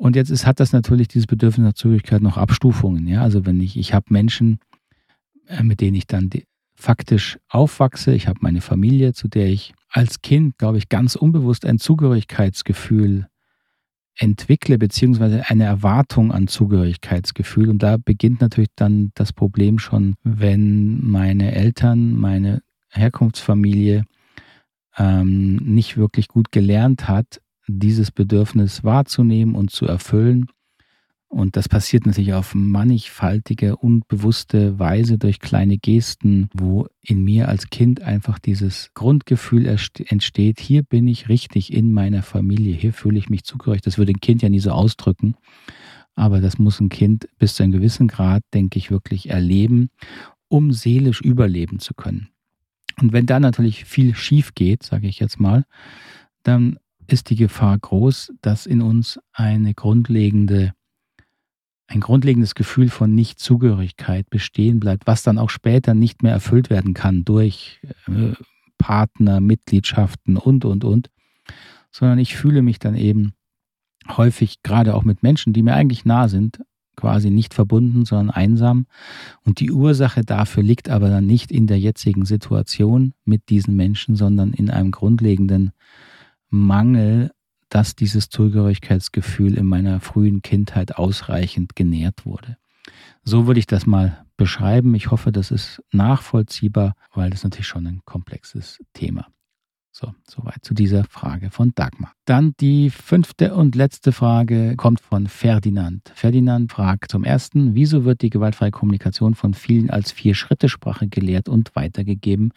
Und 0.00 0.16
jetzt 0.16 0.30
ist, 0.30 0.46
hat 0.46 0.60
das 0.60 0.72
natürlich 0.72 1.08
dieses 1.08 1.26
Bedürfnis 1.26 1.62
nach 1.66 1.74
Zugehörigkeit 1.74 2.22
noch 2.22 2.38
Abstufungen. 2.38 3.06
Ja? 3.06 3.20
Also 3.20 3.44
wenn 3.44 3.60
ich, 3.60 3.76
ich 3.76 3.92
habe 3.92 4.06
Menschen, 4.08 4.58
äh, 5.46 5.62
mit 5.62 5.82
denen 5.82 5.94
ich 5.94 6.06
dann 6.06 6.30
faktisch 6.74 7.38
aufwachse, 7.50 8.14
ich 8.14 8.26
habe 8.26 8.38
meine 8.40 8.62
Familie, 8.62 9.12
zu 9.12 9.28
der 9.28 9.48
ich 9.48 9.74
als 9.90 10.22
Kind, 10.22 10.56
glaube 10.56 10.78
ich, 10.78 10.88
ganz 10.88 11.16
unbewusst 11.16 11.66
ein 11.66 11.78
Zugehörigkeitsgefühl 11.78 13.26
entwickle, 14.16 14.78
beziehungsweise 14.78 15.50
eine 15.50 15.64
Erwartung 15.64 16.32
an 16.32 16.48
Zugehörigkeitsgefühl. 16.48 17.68
Und 17.68 17.82
da 17.82 17.98
beginnt 17.98 18.40
natürlich 18.40 18.70
dann 18.76 19.10
das 19.16 19.34
Problem 19.34 19.78
schon, 19.78 20.14
wenn 20.24 21.06
meine 21.06 21.52
Eltern, 21.54 22.14
meine 22.14 22.62
Herkunftsfamilie 22.88 24.06
ähm, 24.96 25.56
nicht 25.56 25.98
wirklich 25.98 26.26
gut 26.28 26.52
gelernt 26.52 27.06
hat, 27.06 27.42
dieses 27.78 28.10
Bedürfnis 28.10 28.82
wahrzunehmen 28.84 29.54
und 29.54 29.70
zu 29.70 29.86
erfüllen 29.86 30.46
und 31.32 31.56
das 31.56 31.68
passiert 31.68 32.06
natürlich 32.06 32.34
auf 32.34 32.56
mannigfaltige, 32.56 33.76
unbewusste 33.76 34.80
Weise 34.80 35.16
durch 35.16 35.38
kleine 35.38 35.78
Gesten, 35.78 36.50
wo 36.52 36.88
in 37.02 37.22
mir 37.22 37.48
als 37.48 37.70
Kind 37.70 38.02
einfach 38.02 38.40
dieses 38.40 38.90
Grundgefühl 38.94 39.64
entsteht, 39.66 40.58
hier 40.58 40.82
bin 40.82 41.06
ich 41.06 41.28
richtig 41.28 41.72
in 41.72 41.92
meiner 41.92 42.24
Familie, 42.24 42.74
hier 42.74 42.92
fühle 42.92 43.16
ich 43.16 43.30
mich 43.30 43.44
zugehörig. 43.44 43.80
Das 43.80 43.96
würde 43.96 44.10
ein 44.10 44.20
Kind 44.20 44.42
ja 44.42 44.48
nie 44.48 44.58
so 44.58 44.72
ausdrücken, 44.72 45.36
aber 46.16 46.40
das 46.40 46.58
muss 46.58 46.80
ein 46.80 46.88
Kind 46.88 47.28
bis 47.38 47.54
zu 47.54 47.62
einem 47.62 47.72
gewissen 47.72 48.08
Grad, 48.08 48.42
denke 48.52 48.80
ich, 48.80 48.90
wirklich 48.90 49.30
erleben, 49.30 49.90
um 50.48 50.72
seelisch 50.72 51.20
überleben 51.20 51.78
zu 51.78 51.94
können. 51.94 52.30
Und 53.00 53.12
wenn 53.12 53.26
da 53.26 53.38
natürlich 53.38 53.84
viel 53.84 54.16
schief 54.16 54.56
geht, 54.56 54.82
sage 54.82 55.06
ich 55.06 55.20
jetzt 55.20 55.38
mal, 55.38 55.64
dann 56.42 56.80
ist 57.12 57.30
die 57.30 57.36
Gefahr 57.36 57.78
groß, 57.78 58.32
dass 58.40 58.66
in 58.66 58.82
uns 58.82 59.18
eine 59.32 59.74
grundlegende 59.74 60.72
ein 61.90 62.00
grundlegendes 62.00 62.54
Gefühl 62.54 62.88
von 62.88 63.16
Nichtzugehörigkeit 63.16 64.30
bestehen 64.30 64.78
bleibt, 64.78 65.08
was 65.08 65.24
dann 65.24 65.38
auch 65.38 65.50
später 65.50 65.92
nicht 65.92 66.22
mehr 66.22 66.32
erfüllt 66.32 66.70
werden 66.70 66.94
kann 66.94 67.24
durch 67.24 67.80
äh, 68.06 68.34
Partner, 68.78 69.40
Mitgliedschaften 69.40 70.36
und, 70.36 70.64
und, 70.64 70.84
und, 70.84 71.10
sondern 71.90 72.20
ich 72.20 72.36
fühle 72.36 72.62
mich 72.62 72.78
dann 72.78 72.94
eben 72.94 73.32
häufig 74.08 74.62
gerade 74.62 74.94
auch 74.94 75.02
mit 75.02 75.24
Menschen, 75.24 75.52
die 75.52 75.64
mir 75.64 75.74
eigentlich 75.74 76.04
nah 76.04 76.28
sind, 76.28 76.60
quasi 76.96 77.30
nicht 77.30 77.54
verbunden, 77.54 78.04
sondern 78.04 78.30
einsam. 78.30 78.86
Und 79.44 79.58
die 79.60 79.72
Ursache 79.72 80.22
dafür 80.22 80.62
liegt 80.62 80.88
aber 80.88 81.08
dann 81.08 81.26
nicht 81.26 81.50
in 81.50 81.66
der 81.66 81.78
jetzigen 81.80 82.24
Situation 82.24 83.14
mit 83.24 83.48
diesen 83.48 83.74
Menschen, 83.74 84.16
sondern 84.16 84.52
in 84.52 84.70
einem 84.70 84.92
grundlegenden 84.92 85.72
Mangel 86.50 87.30
dass 87.70 87.94
dieses 87.94 88.28
Zugehörigkeitsgefühl 88.28 89.56
in 89.56 89.64
meiner 89.64 90.00
frühen 90.00 90.42
Kindheit 90.42 90.96
ausreichend 90.96 91.74
genährt 91.76 92.26
wurde. 92.26 92.58
So 93.22 93.46
würde 93.46 93.60
ich 93.60 93.66
das 93.66 93.86
mal 93.86 94.26
beschreiben. 94.36 94.94
Ich 94.94 95.10
hoffe, 95.10 95.32
das 95.32 95.50
ist 95.50 95.82
nachvollziehbar, 95.92 96.94
weil 97.14 97.30
das 97.30 97.44
natürlich 97.44 97.68
schon 97.68 97.86
ein 97.86 98.00
komplexes 98.04 98.80
Thema. 98.92 99.28
So, 99.92 100.14
soweit 100.26 100.64
zu 100.64 100.72
dieser 100.72 101.04
Frage 101.04 101.50
von 101.50 101.72
Dagmar. 101.74 102.12
Dann 102.24 102.54
die 102.60 102.90
fünfte 102.90 103.54
und 103.54 103.74
letzte 103.74 104.12
Frage 104.12 104.76
kommt 104.76 105.00
von 105.00 105.26
Ferdinand. 105.26 106.12
Ferdinand 106.14 106.72
fragt 106.72 107.10
zum 107.10 107.24
ersten, 107.24 107.74
wieso 107.74 108.04
wird 108.04 108.22
die 108.22 108.30
gewaltfreie 108.30 108.70
Kommunikation 108.70 109.34
von 109.34 109.52
vielen 109.52 109.90
als 109.90 110.12
Vier-Schritte-Sprache 110.12 111.08
gelehrt 111.08 111.48
und 111.48 111.74
weitergegeben? 111.74 112.52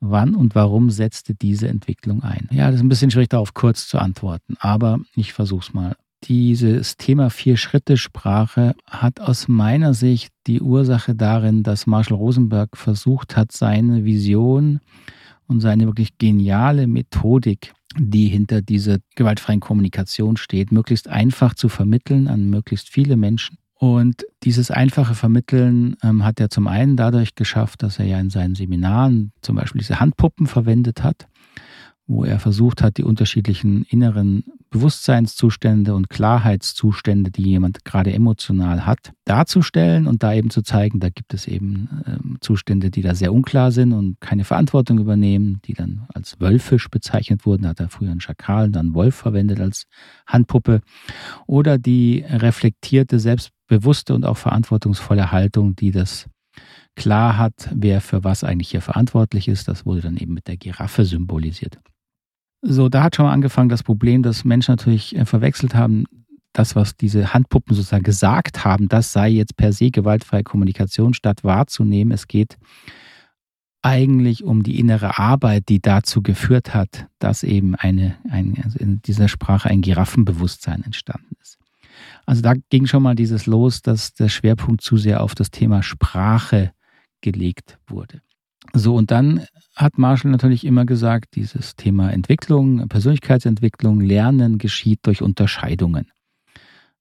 Wann 0.00 0.34
und 0.34 0.54
warum 0.54 0.90
setzte 0.90 1.34
diese 1.34 1.68
Entwicklung 1.68 2.22
ein? 2.22 2.48
Ja, 2.50 2.66
das 2.66 2.76
ist 2.76 2.82
ein 2.82 2.88
bisschen 2.88 3.10
schwierig 3.10 3.30
darauf 3.30 3.54
kurz 3.54 3.88
zu 3.88 3.98
antworten, 3.98 4.56
aber 4.58 5.00
ich 5.14 5.32
versuche 5.32 5.66
es 5.66 5.74
mal. 5.74 5.96
Dieses 6.24 6.96
Thema 6.96 7.30
Vier-Schritte-Sprache 7.30 8.74
hat 8.86 9.20
aus 9.20 9.48
meiner 9.48 9.94
Sicht 9.94 10.32
die 10.46 10.60
Ursache 10.60 11.14
darin, 11.14 11.62
dass 11.62 11.86
Marshall 11.86 12.16
Rosenberg 12.16 12.76
versucht 12.76 13.36
hat, 13.36 13.52
seine 13.52 14.04
Vision 14.04 14.80
und 15.46 15.60
seine 15.60 15.86
wirklich 15.86 16.18
geniale 16.18 16.86
Methodik, 16.86 17.74
die 17.98 18.28
hinter 18.28 18.62
dieser 18.62 18.98
gewaltfreien 19.14 19.60
Kommunikation 19.60 20.36
steht, 20.36 20.72
möglichst 20.72 21.08
einfach 21.08 21.54
zu 21.54 21.68
vermitteln 21.68 22.28
an 22.28 22.50
möglichst 22.50 22.88
viele 22.88 23.16
Menschen 23.16 23.58
und 23.78 24.24
dieses 24.42 24.70
einfache 24.70 25.14
Vermitteln 25.14 25.96
ähm, 26.02 26.24
hat 26.24 26.40
er 26.40 26.48
zum 26.48 26.66
einen 26.66 26.96
dadurch 26.96 27.34
geschafft, 27.34 27.82
dass 27.82 27.98
er 27.98 28.06
ja 28.06 28.18
in 28.18 28.30
seinen 28.30 28.54
Seminaren 28.54 29.32
zum 29.42 29.56
Beispiel 29.56 29.80
diese 29.80 30.00
Handpuppen 30.00 30.46
verwendet 30.46 31.02
hat, 31.02 31.28
wo 32.06 32.24
er 32.24 32.38
versucht 32.38 32.82
hat, 32.82 32.96
die 32.96 33.04
unterschiedlichen 33.04 33.84
inneren 33.84 34.44
Bewusstseinszustände 34.70 35.94
und 35.94 36.08
Klarheitszustände, 36.08 37.30
die 37.30 37.42
jemand 37.42 37.84
gerade 37.84 38.12
emotional 38.12 38.86
hat, 38.86 39.12
darzustellen 39.24 40.06
und 40.06 40.22
da 40.22 40.32
eben 40.32 40.50
zu 40.50 40.62
zeigen, 40.62 41.00
da 41.00 41.08
gibt 41.10 41.34
es 41.34 41.46
eben 41.46 41.88
äh, 42.06 42.38
Zustände, 42.40 42.90
die 42.90 43.02
da 43.02 43.14
sehr 43.14 43.32
unklar 43.32 43.72
sind 43.72 43.92
und 43.92 44.20
keine 44.20 44.44
Verantwortung 44.44 44.98
übernehmen, 44.98 45.60
die 45.66 45.74
dann 45.74 46.06
als 46.14 46.40
wölfisch 46.40 46.88
bezeichnet 46.88 47.44
wurden. 47.44 47.66
Hat 47.66 47.80
er 47.80 47.88
früher 47.88 48.10
einen 48.10 48.20
Schakal, 48.20 48.70
dann 48.70 48.94
Wolf 48.94 49.14
verwendet 49.14 49.60
als 49.60 49.84
Handpuppe. 50.26 50.80
Oder 51.46 51.78
die 51.78 52.24
reflektierte, 52.26 53.18
selbstbewusste 53.66 54.14
und 54.14 54.24
auch 54.24 54.36
verantwortungsvolle 54.36 55.30
Haltung, 55.32 55.76
die 55.76 55.90
das 55.90 56.26
klar 56.94 57.36
hat, 57.36 57.68
wer 57.74 58.00
für 58.00 58.24
was 58.24 58.44
eigentlich 58.44 58.70
hier 58.70 58.80
verantwortlich 58.80 59.48
ist. 59.48 59.68
Das 59.68 59.84
wurde 59.84 60.00
dann 60.00 60.16
eben 60.16 60.34
mit 60.34 60.48
der 60.48 60.56
Giraffe 60.56 61.04
symbolisiert. 61.04 61.78
So, 62.62 62.88
da 62.88 63.02
hat 63.02 63.16
schon 63.16 63.26
mal 63.26 63.32
angefangen 63.32 63.68
das 63.68 63.82
Problem, 63.82 64.22
dass 64.22 64.44
Menschen 64.44 64.72
natürlich 64.72 65.14
äh, 65.14 65.26
verwechselt 65.26 65.74
haben, 65.74 66.04
das, 66.54 66.74
was 66.74 66.96
diese 66.96 67.34
Handpuppen 67.34 67.76
sozusagen 67.76 68.02
gesagt 68.02 68.64
haben, 68.64 68.88
das 68.88 69.12
sei 69.12 69.28
jetzt 69.28 69.58
per 69.58 69.74
se 69.74 69.90
gewaltfreie 69.90 70.42
Kommunikation, 70.42 71.12
statt 71.12 71.44
wahrzunehmen. 71.44 72.12
Es 72.12 72.28
geht 72.28 72.56
eigentlich 73.82 74.42
um 74.42 74.62
die 74.62 74.80
innere 74.80 75.18
Arbeit, 75.18 75.68
die 75.68 75.80
dazu 75.82 76.22
geführt 76.22 76.72
hat, 76.72 77.08
dass 77.18 77.42
eben 77.42 77.74
eine, 77.74 78.16
ein, 78.30 78.58
also 78.64 78.78
in 78.78 79.02
dieser 79.02 79.28
Sprache 79.28 79.68
ein 79.68 79.82
Giraffenbewusstsein 79.82 80.82
entstanden 80.82 81.36
ist. 81.42 81.55
Also 82.26 82.42
da 82.42 82.54
ging 82.70 82.86
schon 82.86 83.02
mal 83.02 83.14
dieses 83.14 83.46
los, 83.46 83.82
dass 83.82 84.12
der 84.12 84.28
Schwerpunkt 84.28 84.82
zu 84.82 84.96
sehr 84.96 85.22
auf 85.22 85.34
das 85.34 85.50
Thema 85.50 85.82
Sprache 85.82 86.72
gelegt 87.20 87.78
wurde. 87.86 88.20
So, 88.74 88.96
und 88.96 89.10
dann 89.10 89.46
hat 89.76 89.96
Marshall 89.96 90.32
natürlich 90.32 90.64
immer 90.64 90.84
gesagt, 90.84 91.36
dieses 91.36 91.76
Thema 91.76 92.10
Entwicklung, 92.10 92.88
Persönlichkeitsentwicklung, 92.88 94.00
Lernen 94.00 94.58
geschieht 94.58 95.00
durch 95.04 95.22
Unterscheidungen. 95.22 96.10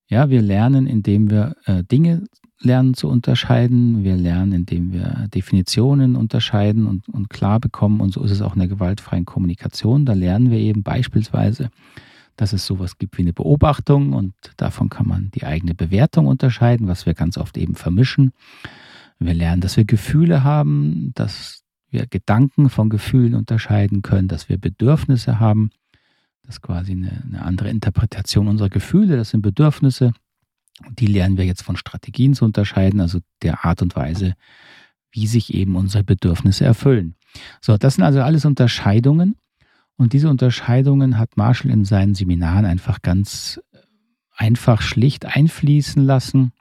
Ja, 0.08 0.30
wir 0.30 0.44
lernen, 0.44 0.86
indem 0.86 1.32
wir 1.32 1.56
äh, 1.66 1.84
Dinge 1.84 2.26
lernen 2.60 2.94
zu 2.94 3.08
unterscheiden. 3.08 4.04
Wir 4.04 4.16
lernen, 4.16 4.54
indem 4.54 4.94
wir 4.94 5.28
Definitionen 5.34 6.16
unterscheiden 6.16 6.86
und, 6.86 7.10
und 7.10 7.30
klar 7.30 7.60
bekommen. 7.60 8.00
Und 8.02 8.14
so 8.14 8.24
ist 8.24 8.32
es 8.32 8.42
auch 8.42 8.54
in 8.54 8.60
der 8.60 8.68
gewaltfreien 8.68 9.26
Kommunikation. 9.26 10.06
Da 10.06 10.14
lernen 10.14 10.52
wir 10.52 10.60
eben 10.60 10.84
beispielsweise, 10.84 11.70
dass 12.36 12.54
es 12.54 12.66
sowas 12.66 12.98
gibt 12.98 13.18
wie 13.18 13.22
eine 13.22 13.34
Beobachtung 13.34 14.14
und 14.14 14.34
davon 14.58 14.90
kann 14.90 15.08
man 15.08 15.32
die 15.32 15.46
eigene 15.46 15.74
Bewertung 15.74 16.28
unterscheiden, 16.28 16.88
was 16.88 17.06
wir 17.06 17.14
ganz 17.14 17.38
oft 17.38 17.58
eben 17.58 17.76
vermischen. 17.76 18.34
Wir 19.20 19.34
lernen, 19.34 19.62
dass 19.62 19.78
wir 19.78 19.86
Gefühle 19.86 20.44
haben, 20.44 21.12
dass 21.16 21.64
wir 21.90 22.06
Gedanken 22.08 22.70
von 22.70 22.90
Gefühlen 22.90 23.36
unterscheiden 23.36 24.02
können, 24.02 24.28
dass 24.28 24.50
wir 24.50 24.58
Bedürfnisse 24.58 25.40
haben. 25.40 25.70
Das 26.44 26.56
ist 26.56 26.62
quasi 26.62 26.92
eine, 26.92 27.24
eine 27.26 27.42
andere 27.42 27.70
Interpretation 27.70 28.48
unserer 28.48 28.70
Gefühle, 28.70 29.16
das 29.16 29.30
sind 29.30 29.42
Bedürfnisse. 29.42 30.12
Die 31.00 31.08
lernen 31.08 31.38
wir 31.38 31.46
jetzt 31.46 31.64
von 31.64 31.78
Strategien 31.78 32.34
zu 32.34 32.44
unterscheiden, 32.44 33.00
also 33.00 33.20
der 33.42 33.64
Art 33.64 33.82
und 33.82 33.96
Weise, 33.96 34.34
wie 35.12 35.26
sich 35.28 35.54
eben 35.54 35.78
unsere 35.78 36.04
Bedürfnisse 36.04 36.66
erfüllen. 36.66 37.16
So, 37.62 37.78
das 37.78 37.96
sind 37.96 38.04
also 38.04 38.22
alles 38.22 38.44
Unterscheidungen. 38.44 39.36
Und 39.98 40.14
diese 40.14 40.30
Unterscheidungen 40.30 41.18
hat 41.18 41.38
Marshall 41.38 41.72
in 41.72 41.86
seinen 41.86 42.16
Seminaren 42.16 42.66
einfach 42.66 43.02
ganz 43.02 43.60
einfach 44.36 44.82
schlicht 44.82 45.26
einfließen 45.26 46.04
lassen. 46.04 46.52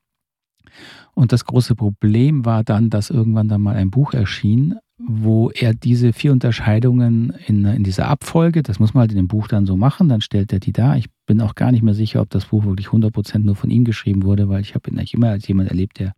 Und 1.15 1.33
das 1.33 1.45
große 1.45 1.75
Problem 1.75 2.45
war 2.45 2.65
dann, 2.65 2.91
dass 2.91 3.11
irgendwann 3.11 3.49
dann 3.49 3.61
mal 3.61 3.77
ein 3.77 3.91
Buch 3.91 4.15
erschien, 4.15 4.77
wo 4.99 5.51
er 5.51 5.75
diese 5.75 6.13
vier 6.13 6.33
Unterscheidungen 6.33 7.31
in, 7.47 7.65
in 7.65 7.83
dieser 7.85 8.09
Abfolge, 8.09 8.63
das 8.63 8.79
muss 8.79 8.95
man 8.95 9.03
halt 9.03 9.13
in 9.13 9.17
dem 9.17 9.29
Buch 9.29 9.49
dann 9.49 9.67
so 9.67 9.77
machen, 9.77 10.09
dann 10.09 10.21
stellt 10.21 10.53
er 10.53 10.61
die 10.61 10.73
da. 10.73 10.97
Ich 10.97 11.07
bin 11.27 11.41
auch 11.41 11.55
gar 11.55 11.73
nicht 11.73 11.83
mehr 11.83 11.95
sicher, 11.95 12.21
ob 12.21 12.31
das 12.31 12.47
Buch 12.47 12.65
wirklich 12.65 12.89
100% 12.89 13.39
nur 13.39 13.57
von 13.57 13.71
ihm 13.71 13.85
geschrieben 13.85 14.23
wurde, 14.23 14.49
weil 14.49 14.61
ich 14.61 14.75
habe 14.75 14.91
ihn 14.91 14.99
eigentlich 14.99 15.15
immer 15.15 15.31
als 15.31 15.47
jemand 15.49 15.69
erlebt, 15.69 15.99
der 15.99 16.15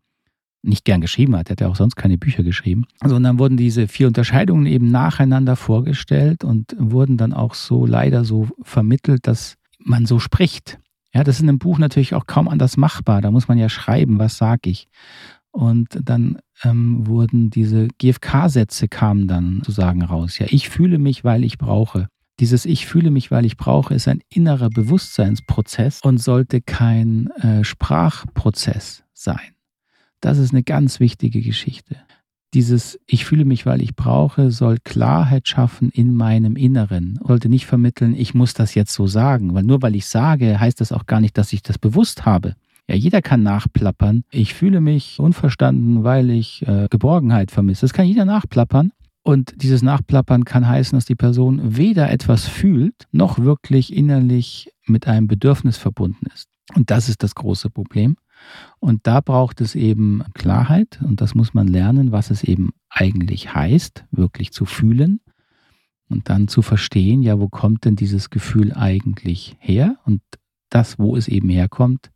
nicht 0.66 0.84
gern 0.84 1.00
geschrieben 1.00 1.36
hat. 1.36 1.48
Er 1.48 1.52
hat 1.52 1.60
ja 1.60 1.68
auch 1.68 1.76
sonst 1.76 1.96
keine 1.96 2.18
Bücher 2.18 2.42
geschrieben. 2.42 2.86
Dann 3.00 3.38
wurden 3.38 3.56
diese 3.56 3.88
vier 3.88 4.06
Unterscheidungen 4.06 4.66
eben 4.66 4.90
nacheinander 4.90 5.56
vorgestellt 5.56 6.44
und 6.44 6.74
wurden 6.78 7.16
dann 7.16 7.32
auch 7.32 7.54
so 7.54 7.86
leider 7.86 8.24
so 8.24 8.48
vermittelt, 8.62 9.26
dass 9.26 9.56
man 9.78 10.06
so 10.06 10.18
spricht. 10.18 10.78
Ja, 11.14 11.24
das 11.24 11.36
ist 11.36 11.42
in 11.42 11.48
einem 11.48 11.58
Buch 11.58 11.78
natürlich 11.78 12.14
auch 12.14 12.26
kaum 12.26 12.48
anders 12.48 12.76
machbar. 12.76 13.22
Da 13.22 13.30
muss 13.30 13.48
man 13.48 13.58
ja 13.58 13.68
schreiben, 13.68 14.18
was 14.18 14.36
sage 14.36 14.68
ich. 14.70 14.88
Und 15.50 15.98
dann 16.02 16.38
ähm, 16.62 17.06
wurden 17.06 17.48
diese 17.48 17.88
GFK-Sätze 17.98 18.88
kamen 18.88 19.26
dann 19.26 19.62
sozusagen 19.64 20.02
raus. 20.02 20.38
Ja, 20.38 20.46
ich 20.50 20.68
fühle 20.68 20.98
mich, 20.98 21.24
weil 21.24 21.44
ich 21.44 21.56
brauche. 21.56 22.08
Dieses 22.38 22.66
Ich 22.66 22.84
fühle 22.84 23.10
mich, 23.10 23.30
weil 23.30 23.46
ich 23.46 23.56
brauche, 23.56 23.94
ist 23.94 24.08
ein 24.08 24.20
innerer 24.28 24.68
Bewusstseinsprozess 24.68 26.00
und 26.02 26.18
sollte 26.18 26.60
kein 26.60 27.28
äh, 27.38 27.64
Sprachprozess 27.64 29.04
sein. 29.14 29.55
Das 30.26 30.38
ist 30.38 30.50
eine 30.52 30.64
ganz 30.64 30.98
wichtige 30.98 31.40
Geschichte. 31.40 31.98
Dieses 32.52 32.98
Ich 33.06 33.24
fühle 33.24 33.44
mich, 33.44 33.64
weil 33.64 33.80
ich 33.80 33.94
brauche, 33.94 34.50
soll 34.50 34.78
Klarheit 34.82 35.46
schaffen 35.46 35.90
in 35.90 36.16
meinem 36.16 36.56
Inneren. 36.56 37.20
Sollte 37.24 37.48
nicht 37.48 37.66
vermitteln, 37.66 38.12
ich 38.12 38.34
muss 38.34 38.52
das 38.52 38.74
jetzt 38.74 38.92
so 38.92 39.06
sagen, 39.06 39.54
weil 39.54 39.62
nur 39.62 39.82
weil 39.82 39.94
ich 39.94 40.06
sage, 40.06 40.58
heißt 40.58 40.80
das 40.80 40.90
auch 40.90 41.06
gar 41.06 41.20
nicht, 41.20 41.38
dass 41.38 41.52
ich 41.52 41.62
das 41.62 41.78
bewusst 41.78 42.26
habe. 42.26 42.56
Ja, 42.88 42.96
jeder 42.96 43.22
kann 43.22 43.44
nachplappern. 43.44 44.24
Ich 44.32 44.52
fühle 44.52 44.80
mich 44.80 45.20
unverstanden, 45.20 46.02
weil 46.02 46.30
ich 46.30 46.66
äh, 46.66 46.88
Geborgenheit 46.90 47.52
vermisse. 47.52 47.82
Das 47.82 47.92
kann 47.92 48.08
jeder 48.08 48.24
nachplappern. 48.24 48.90
Und 49.22 49.62
dieses 49.62 49.82
Nachplappern 49.82 50.44
kann 50.44 50.66
heißen, 50.66 50.96
dass 50.96 51.04
die 51.04 51.14
Person 51.14 51.76
weder 51.76 52.10
etwas 52.10 52.48
fühlt, 52.48 53.06
noch 53.12 53.38
wirklich 53.38 53.94
innerlich 53.94 54.72
mit 54.86 55.06
einem 55.06 55.28
Bedürfnis 55.28 55.76
verbunden 55.76 56.26
ist. 56.34 56.48
Und 56.74 56.90
das 56.90 57.08
ist 57.08 57.22
das 57.22 57.36
große 57.36 57.70
Problem. 57.70 58.16
Und 58.78 59.06
da 59.06 59.20
braucht 59.20 59.60
es 59.60 59.74
eben 59.74 60.22
Klarheit 60.34 61.00
und 61.02 61.20
das 61.20 61.34
muss 61.34 61.54
man 61.54 61.66
lernen, 61.66 62.12
was 62.12 62.30
es 62.30 62.42
eben 62.44 62.70
eigentlich 62.88 63.54
heißt, 63.54 64.04
wirklich 64.10 64.52
zu 64.52 64.64
fühlen 64.64 65.20
und 66.08 66.28
dann 66.28 66.48
zu 66.48 66.62
verstehen, 66.62 67.22
ja, 67.22 67.38
wo 67.40 67.48
kommt 67.48 67.84
denn 67.84 67.96
dieses 67.96 68.30
Gefühl 68.30 68.72
eigentlich 68.72 69.56
her? 69.58 69.96
Und 70.04 70.20
das, 70.70 70.98
wo 70.98 71.16
es 71.16 71.28
eben 71.28 71.48
herkommt, 71.48 72.10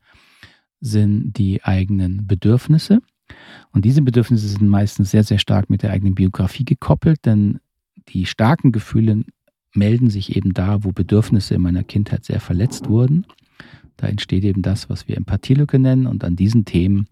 sind 0.81 1.37
die 1.37 1.63
eigenen 1.63 2.27
Bedürfnisse. 2.27 3.01
Und 3.73 3.85
diese 3.85 4.03
Bedürfnisse 4.03 4.49
sind 4.49 4.69
meistens 4.69 5.11
sehr, 5.11 5.25
sehr 5.25 5.39
stark 5.39 5.71
mit 5.71 5.83
der 5.83 5.93
eigenen 5.93 6.15
Biografie 6.15 6.65
gekoppelt, 6.65 7.25
denn 7.27 7.61
die 8.09 8.27
starken 8.27 8.73
Gefühle 8.73 9.25
melden 9.75 10.11
sich 10.11 10.35
eben 10.37 10.53
da, 10.53 10.83
wo 10.83 10.91
Bedürfnisse 10.91 11.55
in 11.55 11.63
meiner 11.63 11.85
Kindheit 11.85 12.25
sehr 12.25 12.41
verletzt 12.41 12.89
wurden. 12.89 13.27
Da 14.01 14.09
entsteht 14.09 14.45
eben 14.45 14.63
das, 14.63 14.89
was 14.89 15.07
wir 15.09 15.17
Empathielücke 15.17 15.79
nennen. 15.79 16.07
Und 16.07 16.25
an 16.25 16.35
diesen 16.35 16.65
Themen 16.65 17.07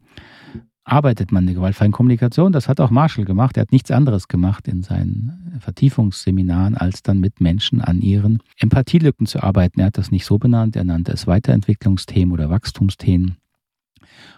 arbeitet 0.85 1.33
man 1.33 1.43
in 1.43 1.49
der 1.49 1.57
gewaltfreien 1.57 1.93
Kommunikation. 1.93 2.51
Das 2.51 2.67
hat 2.67 2.81
auch 2.81 2.91
Marshall 2.91 3.27
gemacht. 3.27 3.59
Er 3.59 3.63
hat 3.63 3.73
nichts 3.73 3.91
anderes 3.91 4.27
gemacht 4.27 4.67
in 4.69 4.83
seinen 4.83 5.59
Vertiefungsseminaren, 5.61 6.77
als 6.77 7.03
dann 7.03 7.21
mit 7.21 7.43
Menschen 7.43 7.83
an 7.83 8.01
ihren 8.01 8.43
Empathielücken 8.59 9.27
zu 9.27 9.43
arbeiten. 9.43 9.81
Er 9.81 9.87
hat 9.87 9.99
das 9.99 10.11
nicht 10.11 10.25
so 10.25 10.39
benannt. 10.39 10.77
Er 10.77 10.85
nannte 10.85 11.13
es 11.13 11.27
Weiterentwicklungsthemen 11.27 12.33
oder 12.33 12.49
Wachstumsthemen. 12.49 13.37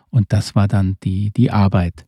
Und 0.09 0.33
das 0.33 0.57
war 0.57 0.67
dann 0.67 0.97
die, 1.05 1.31
die 1.31 1.53
Arbeit. 1.53 2.05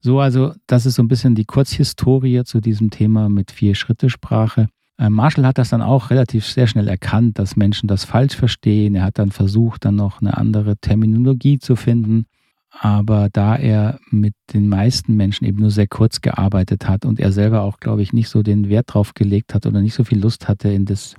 So, 0.00 0.18
also, 0.20 0.52
das 0.66 0.84
ist 0.84 0.96
so 0.96 1.02
ein 1.02 1.08
bisschen 1.08 1.36
die 1.36 1.44
Kurzhistorie 1.44 2.42
zu 2.44 2.60
diesem 2.60 2.90
Thema 2.90 3.28
mit 3.28 3.52
Vier-Schritte-Sprache. 3.52 4.68
Äh, 4.98 5.10
Marshall 5.10 5.46
hat 5.46 5.58
das 5.58 5.70
dann 5.70 5.82
auch 5.82 6.10
relativ 6.10 6.46
sehr 6.46 6.66
schnell 6.66 6.88
erkannt, 6.88 7.38
dass 7.38 7.56
Menschen 7.56 7.86
das 7.86 8.04
falsch 8.04 8.36
verstehen. 8.36 8.94
Er 8.94 9.04
hat 9.04 9.18
dann 9.18 9.30
versucht, 9.30 9.84
dann 9.84 9.96
noch 9.96 10.20
eine 10.20 10.36
andere 10.36 10.76
Terminologie 10.76 11.58
zu 11.58 11.76
finden. 11.76 12.26
Aber 12.78 13.28
da 13.32 13.56
er 13.56 13.98
mit 14.10 14.34
den 14.52 14.68
meisten 14.68 15.16
Menschen 15.16 15.46
eben 15.46 15.60
nur 15.60 15.70
sehr 15.70 15.86
kurz 15.86 16.20
gearbeitet 16.20 16.88
hat 16.88 17.06
und 17.06 17.18
er 17.18 17.32
selber 17.32 17.62
auch, 17.62 17.78
glaube 17.78 18.02
ich, 18.02 18.12
nicht 18.12 18.28
so 18.28 18.42
den 18.42 18.68
Wert 18.68 18.92
drauf 18.92 19.14
gelegt 19.14 19.54
hat 19.54 19.64
oder 19.66 19.80
nicht 19.80 19.94
so 19.94 20.04
viel 20.04 20.20
Lust 20.20 20.46
hatte, 20.46 20.68
in 20.68 20.84
das 20.84 21.16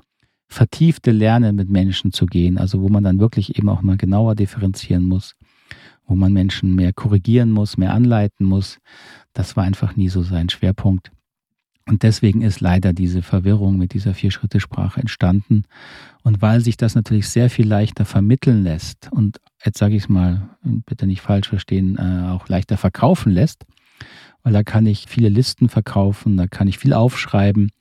vertiefte 0.48 1.12
Lernen 1.12 1.56
mit 1.56 1.70
Menschen 1.70 2.12
zu 2.12 2.26
gehen, 2.26 2.58
also 2.58 2.82
wo 2.82 2.90
man 2.90 3.04
dann 3.04 3.20
wirklich 3.20 3.58
eben 3.58 3.70
auch 3.70 3.82
mal 3.82 3.98
genauer 3.98 4.36
differenzieren 4.36 5.06
muss, 5.06 5.36
wo 6.06 6.16
man 6.16 6.32
Menschen 6.32 6.76
mehr 6.76 6.94
korrigieren 6.94 7.52
muss, 7.52 7.78
mehr 7.78 7.94
anleiten 7.94 8.46
muss, 8.46 8.78
das 9.34 9.58
war 9.58 9.64
einfach 9.64 9.96
nie 9.96 10.10
so 10.10 10.22
sein 10.22 10.50
Schwerpunkt. 10.50 11.12
Und 11.88 12.04
deswegen 12.04 12.42
ist 12.42 12.60
leider 12.60 12.94
diese 12.94 13.22
Verwirrung 13.22 13.78
mit 13.78 13.94
dieser 13.94 14.14
Vier-Schritte-Sprache 14.14 15.00
entstanden. 15.00 15.64
Und 16.24 16.42
weil 16.42 16.60
sich 16.60 16.76
das 16.76 16.96
natürlich 16.96 17.30
sehr 17.30 17.50
viel 17.50 17.68
leichter 17.68 18.06
vermitteln 18.06 18.64
lässt 18.64 19.10
und 19.12 19.40
jetzt 19.64 19.78
sage 19.78 19.96
ich 19.96 20.04
es 20.04 20.10
mal, 20.10 20.50
bitte 20.62 21.08
nicht 21.08 21.22
falsch 21.22 21.50
verstehen, 21.50 21.98
äh, 21.98 22.30
auch 22.30 22.50
leichter 22.50 22.78
verkaufen 22.78 23.32
lässt, 23.32 23.66
weil 24.44 24.54
da 24.54 24.64
kann 24.64 24.86
ich 24.86 25.06
viele 25.08 25.30
Listen 25.30 25.70
verkaufen, 25.70 26.38
da 26.38 26.48
kann 26.48 26.68
ich 26.68 26.78
viel 26.78 26.94
aufschreiben 26.94 27.72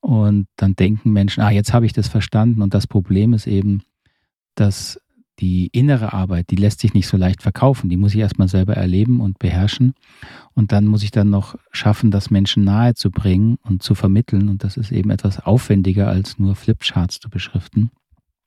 und 0.00 0.46
dann 0.56 0.74
denken 0.74 1.12
Menschen, 1.12 1.42
ah, 1.42 1.50
jetzt 1.50 1.72
habe 1.72 1.86
ich 1.86 1.92
das 1.92 2.08
verstanden. 2.08 2.62
Und 2.62 2.74
das 2.74 2.86
Problem 2.86 3.32
ist 3.34 3.46
eben, 3.46 3.82
dass 4.54 5.00
die 5.42 5.66
innere 5.72 6.12
Arbeit, 6.12 6.50
die 6.50 6.56
lässt 6.56 6.78
sich 6.80 6.94
nicht 6.94 7.08
so 7.08 7.16
leicht 7.16 7.42
verkaufen. 7.42 7.90
Die 7.90 7.96
muss 7.96 8.14
ich 8.14 8.20
erstmal 8.20 8.46
selber 8.46 8.74
erleben 8.74 9.20
und 9.20 9.40
beherrschen. 9.40 9.94
Und 10.54 10.70
dann 10.70 10.86
muss 10.86 11.02
ich 11.02 11.10
dann 11.10 11.30
noch 11.30 11.56
schaffen, 11.72 12.12
das 12.12 12.30
Menschen 12.30 12.62
nahe 12.62 12.94
zu 12.94 13.10
bringen 13.10 13.58
und 13.64 13.82
zu 13.82 13.96
vermitteln. 13.96 14.48
Und 14.48 14.62
das 14.62 14.76
ist 14.76 14.92
eben 14.92 15.10
etwas 15.10 15.40
aufwendiger, 15.40 16.06
als 16.06 16.38
nur 16.38 16.54
Flipcharts 16.54 17.18
zu 17.18 17.28
beschriften. 17.28 17.90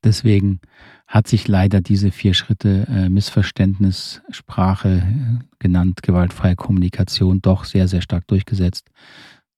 Deswegen 0.06 0.62
hat 1.06 1.28
sich 1.28 1.50
leider 1.50 1.82
diese 1.82 2.12
vier 2.12 2.34
Schritte 2.34 2.88
äh, 2.90 3.10
Missverständnis, 3.10 4.22
Sprache, 4.30 5.00
äh, 5.00 5.44
genannt 5.60 6.02
gewaltfreie 6.02 6.56
Kommunikation, 6.56 7.42
doch 7.42 7.66
sehr, 7.66 7.90
sehr 7.90 8.02
stark 8.02 8.26
durchgesetzt. 8.28 8.90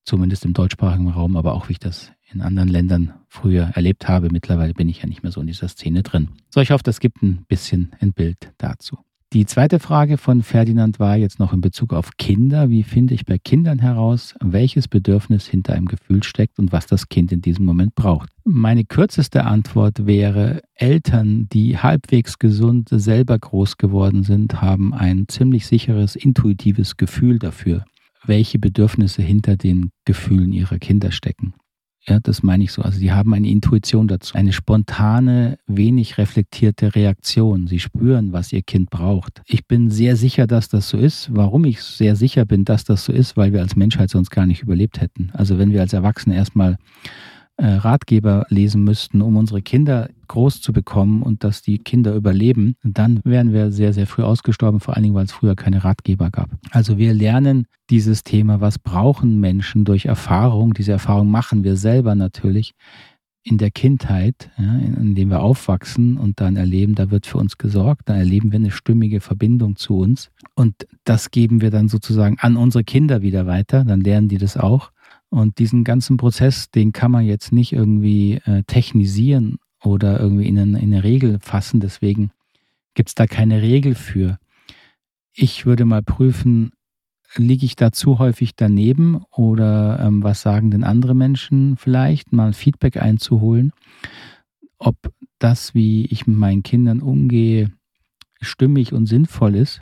Zumindest 0.05 0.43
im 0.43 0.53
deutschsprachigen 0.53 1.09
Raum, 1.09 1.37
aber 1.37 1.53
auch 1.53 1.69
wie 1.69 1.73
ich 1.73 1.79
das 1.79 2.13
in 2.33 2.41
anderen 2.41 2.69
Ländern 2.69 3.13
früher 3.27 3.71
erlebt 3.75 4.07
habe. 4.07 4.29
Mittlerweile 4.31 4.73
bin 4.73 4.89
ich 4.89 5.01
ja 5.01 5.07
nicht 5.07 5.23
mehr 5.23 5.31
so 5.31 5.41
in 5.41 5.47
dieser 5.47 5.67
Szene 5.67 6.03
drin. 6.03 6.29
So, 6.49 6.61
ich 6.61 6.71
hoffe, 6.71 6.83
das 6.83 6.99
gibt 6.99 7.21
ein 7.21 7.45
bisschen 7.47 7.91
ein 7.99 8.13
Bild 8.13 8.51
dazu. 8.57 8.97
Die 9.33 9.45
zweite 9.45 9.79
Frage 9.79 10.17
von 10.17 10.41
Ferdinand 10.41 11.01
war 11.01 11.17
jetzt 11.17 11.37
noch 11.37 11.51
in 11.51 11.59
Bezug 11.59 11.91
auf 11.91 12.11
Kinder. 12.17 12.69
Wie 12.69 12.83
finde 12.83 13.13
ich 13.13 13.25
bei 13.25 13.37
Kindern 13.37 13.79
heraus, 13.79 14.33
welches 14.39 14.87
Bedürfnis 14.87 15.45
hinter 15.45 15.73
einem 15.73 15.87
Gefühl 15.87 16.23
steckt 16.23 16.57
und 16.59 16.71
was 16.71 16.87
das 16.87 17.09
Kind 17.09 17.33
in 17.33 17.41
diesem 17.41 17.65
Moment 17.65 17.93
braucht? 17.93 18.29
Meine 18.45 18.85
kürzeste 18.85 19.43
Antwort 19.43 20.05
wäre, 20.05 20.61
Eltern, 20.75 21.49
die 21.51 21.77
halbwegs 21.77 22.39
gesund 22.39 22.87
selber 22.89 23.37
groß 23.37 23.75
geworden 23.75 24.23
sind, 24.23 24.61
haben 24.61 24.93
ein 24.93 25.27
ziemlich 25.27 25.67
sicheres, 25.67 26.15
intuitives 26.15 26.95
Gefühl 26.95 27.37
dafür, 27.37 27.83
welche 28.25 28.59
Bedürfnisse 28.59 29.21
hinter 29.21 29.57
den 29.57 29.89
Gefühlen 30.05 30.53
ihrer 30.53 30.79
Kinder 30.79 31.11
stecken. 31.11 31.53
Ja, 32.09 32.19
das 32.21 32.41
meine 32.41 32.63
ich 32.63 32.71
so. 32.71 32.81
Also 32.83 32.99
sie 32.99 33.11
haben 33.11 33.33
eine 33.33 33.49
Intuition 33.49 34.07
dazu, 34.07 34.35
eine 34.35 34.53
spontane, 34.53 35.59
wenig 35.67 36.17
reflektierte 36.17 36.95
Reaktion. 36.95 37.67
Sie 37.67 37.79
spüren, 37.79 38.31
was 38.31 38.53
ihr 38.53 38.61
Kind 38.61 38.89
braucht. 38.89 39.41
Ich 39.45 39.67
bin 39.67 39.89
sehr 39.89 40.15
sicher, 40.15 40.47
dass 40.47 40.69
das 40.69 40.87
so 40.87 40.97
ist. 40.97 41.35
Warum 41.35 41.65
ich 41.65 41.83
sehr 41.83 42.15
sicher 42.15 42.45
bin, 42.45 42.63
dass 42.63 42.85
das 42.85 43.03
so 43.03 43.11
ist, 43.11 43.35
weil 43.35 43.51
wir 43.51 43.59
als 43.59 43.75
Menschheit 43.75 44.09
sonst 44.09 44.29
gar 44.29 44.45
nicht 44.45 44.61
überlebt 44.61 45.01
hätten. 45.01 45.31
Also 45.33 45.59
wenn 45.59 45.71
wir 45.71 45.81
als 45.81 45.91
Erwachsene 45.91 46.35
erstmal 46.35 46.77
Ratgeber 47.59 48.45
lesen 48.49 48.83
müssten, 48.83 49.21
um 49.21 49.35
unsere 49.35 49.61
Kinder 49.61 50.09
groß 50.27 50.61
zu 50.61 50.73
bekommen 50.73 51.23
und 51.23 51.43
dass 51.43 51.61
die 51.61 51.79
Kinder 51.79 52.13
überleben, 52.13 52.75
dann 52.83 53.19
wären 53.23 53.51
wir 53.53 53.71
sehr, 53.71 53.93
sehr 53.93 54.05
früh 54.05 54.23
ausgestorben, 54.23 54.79
vor 54.79 54.95
allen 54.95 55.03
Dingen, 55.03 55.15
weil 55.15 55.25
es 55.25 55.31
früher 55.31 55.55
keine 55.55 55.83
Ratgeber 55.83 56.29
gab. 56.29 56.49
Also 56.71 56.97
wir 56.97 57.13
lernen 57.13 57.65
dieses 57.89 58.23
Thema, 58.23 58.61
was 58.61 58.77
brauchen 58.77 59.39
Menschen 59.39 59.85
durch 59.85 60.05
Erfahrung. 60.05 60.73
Diese 60.73 60.91
Erfahrung 60.91 61.31
machen 61.31 61.63
wir 61.63 61.77
selber 61.77 62.13
natürlich 62.13 62.73
in 63.47 63.57
der 63.57 63.71
Kindheit, 63.71 64.51
ja, 64.57 64.77
in, 64.77 65.15
dem 65.15 65.29
wir 65.29 65.41
aufwachsen 65.41 66.17
und 66.17 66.41
dann 66.41 66.57
erleben, 66.57 66.95
da 66.95 67.11
wird 67.11 67.25
für 67.25 67.37
uns 67.37 67.57
gesorgt, 67.57 68.09
da 68.09 68.15
erleben 68.15 68.51
wir 68.51 68.59
eine 68.59 68.71
stimmige 68.71 69.21
Verbindung 69.21 69.77
zu 69.77 69.99
uns 69.99 70.31
und 70.55 70.85
das 71.05 71.31
geben 71.31 71.61
wir 71.61 71.71
dann 71.71 71.87
sozusagen 71.87 72.37
an 72.39 72.57
unsere 72.57 72.83
Kinder 72.83 73.21
wieder 73.21 73.47
weiter, 73.47 73.85
dann 73.85 74.01
lernen 74.01 74.27
die 74.27 74.37
das 74.37 74.57
auch 74.57 74.91
und 75.29 75.59
diesen 75.59 75.83
ganzen 75.83 76.17
Prozess, 76.17 76.69
den 76.71 76.91
kann 76.93 77.11
man 77.11 77.25
jetzt 77.25 77.51
nicht 77.51 77.73
irgendwie 77.73 78.41
äh, 78.45 78.63
technisieren 78.63 79.57
oder 79.83 80.19
irgendwie 80.19 80.47
in 80.47 80.57
eine, 80.57 80.79
in 80.79 80.93
eine 80.93 81.03
Regel 81.03 81.39
fassen. 81.39 81.79
Deswegen 81.79 82.31
gibt 82.93 83.09
es 83.09 83.15
da 83.15 83.27
keine 83.27 83.61
Regel 83.61 83.95
für. 83.95 84.39
Ich 85.33 85.65
würde 85.65 85.85
mal 85.85 86.01
prüfen, 86.01 86.71
liege 87.35 87.65
ich 87.65 87.75
da 87.75 87.91
zu 87.91 88.19
häufig 88.19 88.55
daneben 88.55 89.21
oder 89.31 89.99
ähm, 89.99 90.23
was 90.23 90.41
sagen 90.41 90.71
denn 90.71 90.83
andere 90.83 91.13
Menschen 91.13 91.77
vielleicht, 91.77 92.31
mal 92.31 92.53
Feedback 92.53 92.97
einzuholen, 92.97 93.73
ob 94.79 94.95
das, 95.39 95.75
wie 95.75 96.05
ich 96.05 96.25
mit 96.25 96.37
meinen 96.37 96.63
Kindern 96.63 97.01
umgehe, 97.01 97.71
stimmig 98.41 98.93
und 98.93 99.05
sinnvoll 99.05 99.55
ist. 99.55 99.81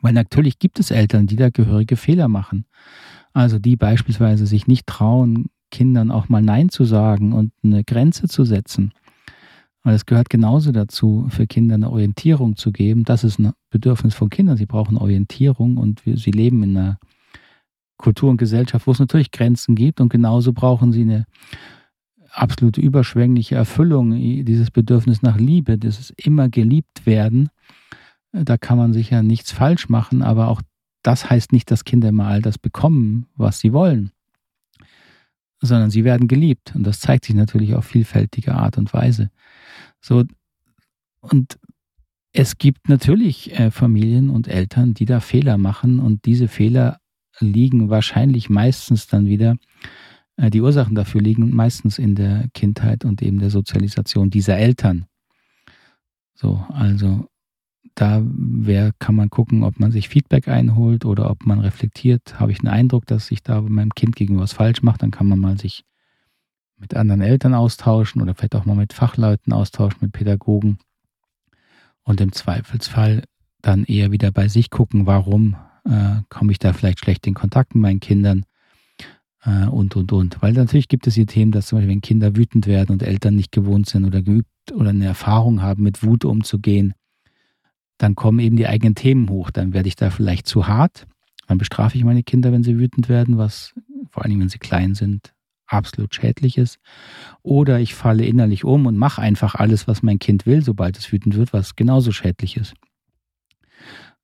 Weil 0.00 0.12
natürlich 0.12 0.58
gibt 0.58 0.80
es 0.80 0.90
Eltern, 0.90 1.26
die 1.26 1.36
da 1.36 1.50
gehörige 1.50 1.96
Fehler 1.96 2.28
machen. 2.28 2.64
Also 3.32 3.58
die 3.58 3.76
beispielsweise 3.76 4.46
sich 4.46 4.66
nicht 4.66 4.86
trauen, 4.86 5.46
Kindern 5.70 6.10
auch 6.10 6.28
mal 6.28 6.42
Nein 6.42 6.68
zu 6.68 6.84
sagen 6.84 7.32
und 7.32 7.52
eine 7.64 7.82
Grenze 7.82 8.28
zu 8.28 8.44
setzen. 8.44 8.92
Weil 9.82 9.94
es 9.94 10.06
gehört 10.06 10.30
genauso 10.30 10.70
dazu, 10.70 11.26
für 11.30 11.46
Kinder 11.46 11.74
eine 11.74 11.90
Orientierung 11.90 12.56
zu 12.56 12.70
geben. 12.70 13.04
Das 13.04 13.24
ist 13.24 13.40
ein 13.40 13.52
Bedürfnis 13.70 14.14
von 14.14 14.30
Kindern. 14.30 14.56
Sie 14.56 14.66
brauchen 14.66 14.96
Orientierung 14.96 15.76
und 15.76 16.02
sie 16.04 16.30
leben 16.30 16.62
in 16.62 16.76
einer 16.76 16.98
Kultur 17.96 18.30
und 18.30 18.36
Gesellschaft, 18.36 18.86
wo 18.86 18.92
es 18.92 18.98
natürlich 18.98 19.30
Grenzen 19.30 19.74
gibt 19.74 20.00
und 20.00 20.08
genauso 20.08 20.52
brauchen 20.52 20.92
sie 20.92 21.02
eine 21.02 21.26
absolute 22.30 22.80
überschwängliche 22.80 23.54
Erfüllung, 23.54 24.12
dieses 24.44 24.70
Bedürfnis 24.70 25.22
nach 25.22 25.38
Liebe, 25.38 25.78
dieses 25.78 26.10
immer 26.10 26.48
geliebt 26.48 27.06
werden. 27.06 27.48
Da 28.32 28.56
kann 28.56 28.78
man 28.78 28.92
sicher 28.92 29.22
nichts 29.22 29.52
falsch 29.52 29.88
machen, 29.88 30.22
aber 30.22 30.48
auch 30.48 30.62
das 31.02 31.28
heißt 31.28 31.52
nicht, 31.52 31.70
dass 31.70 31.84
Kinder 31.84 32.08
immer 32.08 32.26
all 32.26 32.42
das 32.42 32.58
bekommen, 32.58 33.26
was 33.36 33.58
sie 33.60 33.72
wollen, 33.72 34.12
sondern 35.60 35.90
sie 35.90 36.04
werden 36.04 36.28
geliebt. 36.28 36.74
Und 36.74 36.84
das 36.84 37.00
zeigt 37.00 37.24
sich 37.24 37.34
natürlich 37.34 37.74
auf 37.74 37.84
vielfältige 37.84 38.54
Art 38.54 38.78
und 38.78 38.92
Weise. 38.92 39.30
So, 40.00 40.24
und 41.20 41.58
es 42.32 42.58
gibt 42.58 42.88
natürlich 42.88 43.58
äh, 43.58 43.70
Familien 43.70 44.30
und 44.30 44.48
Eltern, 44.48 44.94
die 44.94 45.04
da 45.04 45.20
Fehler 45.20 45.58
machen 45.58 46.00
und 46.00 46.24
diese 46.24 46.48
Fehler 46.48 46.98
liegen 47.40 47.90
wahrscheinlich 47.90 48.48
meistens 48.48 49.06
dann 49.06 49.26
wieder, 49.26 49.56
äh, 50.36 50.50
die 50.50 50.60
Ursachen 50.60 50.94
dafür 50.94 51.20
liegen 51.20 51.54
meistens 51.54 51.98
in 51.98 52.14
der 52.14 52.48
Kindheit 52.54 53.04
und 53.04 53.22
eben 53.22 53.38
der 53.38 53.50
Sozialisation 53.50 54.30
dieser 54.30 54.56
Eltern. 54.56 55.06
So, 56.34 56.64
also 56.70 57.28
da 57.94 58.22
wär, 58.24 58.92
kann 58.98 59.14
man 59.14 59.30
gucken, 59.30 59.64
ob 59.64 59.78
man 59.78 59.92
sich 59.92 60.08
Feedback 60.08 60.48
einholt 60.48 61.04
oder 61.04 61.30
ob 61.30 61.44
man 61.44 61.60
reflektiert. 61.60 62.40
Habe 62.40 62.52
ich 62.52 62.58
den 62.58 62.68
Eindruck, 62.68 63.06
dass 63.06 63.30
ich 63.30 63.42
da 63.42 63.60
meinem 63.60 63.94
Kind 63.94 64.16
gegenüber 64.16 64.42
was 64.42 64.52
falsch 64.52 64.82
mache, 64.82 64.98
dann 64.98 65.10
kann 65.10 65.28
man 65.28 65.38
mal 65.38 65.58
sich 65.58 65.84
mit 66.78 66.96
anderen 66.96 67.20
Eltern 67.20 67.54
austauschen 67.54 68.20
oder 68.22 68.34
vielleicht 68.34 68.56
auch 68.56 68.64
mal 68.64 68.74
mit 68.74 68.92
Fachleuten 68.92 69.52
austauschen, 69.52 69.98
mit 70.00 70.12
Pädagogen. 70.12 70.78
Und 72.02 72.20
im 72.20 72.32
Zweifelsfall 72.32 73.24
dann 73.60 73.84
eher 73.84 74.10
wieder 74.10 74.32
bei 74.32 74.48
sich 74.48 74.70
gucken, 74.70 75.06
warum 75.06 75.56
äh, 75.84 76.22
komme 76.28 76.50
ich 76.52 76.58
da 76.58 76.72
vielleicht 76.72 76.98
schlecht 76.98 77.26
in 77.26 77.34
Kontakt 77.34 77.74
mit 77.74 77.82
meinen 77.82 78.00
Kindern 78.00 78.44
äh, 79.44 79.66
und, 79.66 79.94
und, 79.94 80.12
und. 80.12 80.42
Weil 80.42 80.52
natürlich 80.54 80.88
gibt 80.88 81.06
es 81.06 81.14
die 81.14 81.26
Themen, 81.26 81.52
dass 81.52 81.68
zum 81.68 81.78
Beispiel, 81.78 81.92
wenn 81.92 82.00
Kinder 82.00 82.36
wütend 82.36 82.66
werden 82.66 82.90
und 82.90 83.02
Eltern 83.02 83.36
nicht 83.36 83.52
gewohnt 83.52 83.88
sind 83.88 84.04
oder 84.04 84.22
geübt 84.22 84.48
oder 84.74 84.90
eine 84.90 85.06
Erfahrung 85.06 85.62
haben, 85.62 85.84
mit 85.84 86.02
Wut 86.02 86.24
umzugehen, 86.24 86.94
dann 88.02 88.16
kommen 88.16 88.40
eben 88.40 88.56
die 88.56 88.66
eigenen 88.66 88.96
Themen 88.96 89.28
hoch. 89.28 89.52
Dann 89.52 89.72
werde 89.72 89.86
ich 89.86 89.94
da 89.94 90.10
vielleicht 90.10 90.48
zu 90.48 90.66
hart. 90.66 91.06
Dann 91.46 91.58
bestrafe 91.58 91.96
ich 91.96 92.02
meine 92.02 92.24
Kinder, 92.24 92.50
wenn 92.50 92.64
sie 92.64 92.76
wütend 92.76 93.08
werden, 93.08 93.38
was 93.38 93.74
vor 94.10 94.24
allem, 94.24 94.40
wenn 94.40 94.48
sie 94.48 94.58
klein 94.58 94.96
sind, 94.96 95.32
absolut 95.68 96.12
schädlich 96.12 96.58
ist. 96.58 96.80
Oder 97.42 97.78
ich 97.78 97.94
falle 97.94 98.24
innerlich 98.24 98.64
um 98.64 98.86
und 98.86 98.96
mache 98.96 99.22
einfach 99.22 99.54
alles, 99.54 99.86
was 99.86 100.02
mein 100.02 100.18
Kind 100.18 100.46
will, 100.46 100.64
sobald 100.64 100.98
es 100.98 101.12
wütend 101.12 101.36
wird, 101.36 101.52
was 101.52 101.76
genauso 101.76 102.10
schädlich 102.10 102.56
ist. 102.56 102.74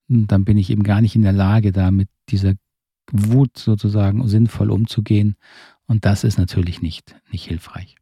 Und 0.08 0.26
dann 0.32 0.44
bin 0.44 0.58
ich 0.58 0.70
eben 0.70 0.82
gar 0.82 1.00
nicht 1.00 1.14
in 1.14 1.22
der 1.22 1.32
Lage, 1.32 1.70
da 1.70 1.92
mit 1.92 2.08
dieser 2.30 2.54
Wut 3.12 3.56
sozusagen 3.56 4.26
sinnvoll 4.26 4.72
umzugehen. 4.72 5.36
Und 5.86 6.04
das 6.04 6.24
ist 6.24 6.36
natürlich 6.36 6.82
nicht, 6.82 7.14
nicht 7.30 7.46
hilfreich. 7.46 7.94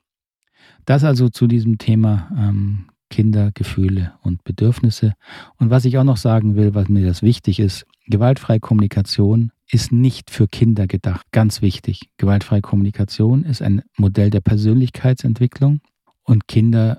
Das 0.86 1.04
also 1.04 1.28
zu 1.28 1.46
diesem 1.46 1.76
Thema 1.76 2.30
ähm, 2.34 2.86
Kinder, 3.10 3.50
Gefühle 3.54 4.14
und 4.22 4.44
Bedürfnisse. 4.44 5.14
Und 5.58 5.70
was 5.70 5.84
ich 5.84 5.98
auch 5.98 6.04
noch 6.04 6.16
sagen 6.16 6.56
will, 6.56 6.74
was 6.74 6.88
mir 6.88 7.06
das 7.06 7.22
wichtig 7.22 7.60
ist, 7.60 7.86
gewaltfreie 8.08 8.60
Kommunikation 8.60 9.52
ist 9.70 9.92
nicht 9.92 10.30
für 10.30 10.46
Kinder 10.46 10.86
gedacht. 10.86 11.26
Ganz 11.32 11.60
wichtig. 11.60 12.08
Gewaltfreie 12.18 12.60
Kommunikation 12.60 13.44
ist 13.44 13.62
ein 13.62 13.82
Modell 13.96 14.30
der 14.30 14.40
Persönlichkeitsentwicklung 14.40 15.80
und 16.22 16.46
Kinder 16.46 16.98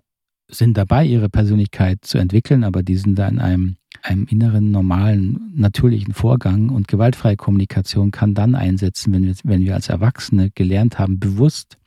sind 0.50 0.78
dabei, 0.78 1.06
ihre 1.06 1.30
Persönlichkeit 1.30 2.06
zu 2.06 2.18
entwickeln, 2.18 2.64
aber 2.64 2.84
die 2.84 2.96
sind 2.96 3.20
da 3.20 3.28
in 3.28 3.40
einem, 3.40 3.76
einem 4.02 4.26
inneren, 4.30 4.72
normalen, 4.72 5.52
natürlichen 5.56 6.14
Vorgang 6.14 6.70
und 6.70 6.88
gewaltfreie 6.88 7.36
Kommunikation 7.36 8.12
kann 8.12 8.34
dann 8.34 8.56
einsetzen, 8.56 9.14
wenn 9.14 9.26
wir, 9.26 9.36
wenn 9.44 9.62
wir 9.62 9.76
als 9.76 9.90
Erwachsene 9.90 10.52
gelernt 10.52 11.00
haben, 11.00 11.20
bewusst 11.20 11.78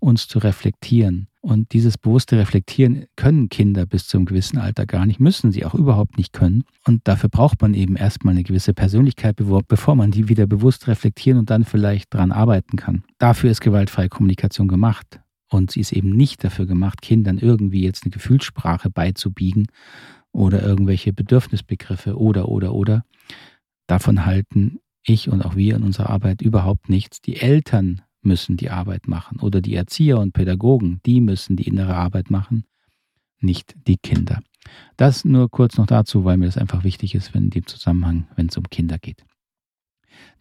uns 0.00 0.28
zu 0.28 0.38
reflektieren 0.38 1.28
und 1.48 1.72
dieses 1.72 1.96
bewusste 1.96 2.36
Reflektieren 2.36 3.06
können 3.16 3.48
Kinder 3.48 3.86
bis 3.86 4.06
zu 4.06 4.18
einem 4.18 4.26
gewissen 4.26 4.58
Alter 4.58 4.84
gar 4.84 5.06
nicht, 5.06 5.18
müssen 5.18 5.50
sie 5.50 5.64
auch 5.64 5.74
überhaupt 5.74 6.18
nicht 6.18 6.34
können. 6.34 6.64
Und 6.86 7.08
dafür 7.08 7.30
braucht 7.30 7.62
man 7.62 7.72
eben 7.72 7.96
erstmal 7.96 8.34
eine 8.34 8.42
gewisse 8.42 8.74
Persönlichkeit, 8.74 9.36
bevor 9.36 9.94
man 9.94 10.10
die 10.10 10.28
wieder 10.28 10.46
bewusst 10.46 10.88
reflektieren 10.88 11.38
und 11.38 11.48
dann 11.48 11.64
vielleicht 11.64 12.12
dran 12.12 12.32
arbeiten 12.32 12.76
kann. 12.76 13.02
Dafür 13.16 13.50
ist 13.50 13.62
gewaltfreie 13.62 14.10
Kommunikation 14.10 14.68
gemacht. 14.68 15.20
Und 15.48 15.70
sie 15.70 15.80
ist 15.80 15.92
eben 15.92 16.10
nicht 16.10 16.44
dafür 16.44 16.66
gemacht, 16.66 17.00
Kindern 17.00 17.38
irgendwie 17.38 17.82
jetzt 17.82 18.04
eine 18.04 18.10
Gefühlssprache 18.10 18.90
beizubiegen 18.90 19.68
oder 20.32 20.62
irgendwelche 20.62 21.14
Bedürfnisbegriffe 21.14 22.18
oder, 22.18 22.50
oder, 22.50 22.74
oder. 22.74 23.04
Davon 23.86 24.26
halten 24.26 24.80
ich 25.02 25.30
und 25.30 25.40
auch 25.40 25.56
wir 25.56 25.76
in 25.76 25.82
unserer 25.82 26.10
Arbeit 26.10 26.42
überhaupt 26.42 26.90
nichts. 26.90 27.22
Die 27.22 27.36
Eltern 27.36 28.02
müssen 28.22 28.56
die 28.56 28.70
Arbeit 28.70 29.08
machen 29.08 29.40
oder 29.40 29.60
die 29.60 29.74
Erzieher 29.74 30.18
und 30.18 30.32
Pädagogen, 30.32 31.00
die 31.06 31.20
müssen 31.20 31.56
die 31.56 31.66
innere 31.66 31.94
Arbeit 31.94 32.30
machen, 32.30 32.64
nicht 33.40 33.74
die 33.86 33.96
Kinder. 33.96 34.40
Das 34.96 35.24
nur 35.24 35.50
kurz 35.50 35.78
noch 35.78 35.86
dazu, 35.86 36.24
weil 36.24 36.36
mir 36.36 36.46
das 36.46 36.58
einfach 36.58 36.84
wichtig 36.84 37.14
ist, 37.14 37.34
wenn 37.34 37.50
dem 37.50 37.66
Zusammenhang, 37.66 38.26
wenn 38.36 38.48
es 38.48 38.56
um 38.56 38.64
Kinder 38.64 38.98
geht. 38.98 39.24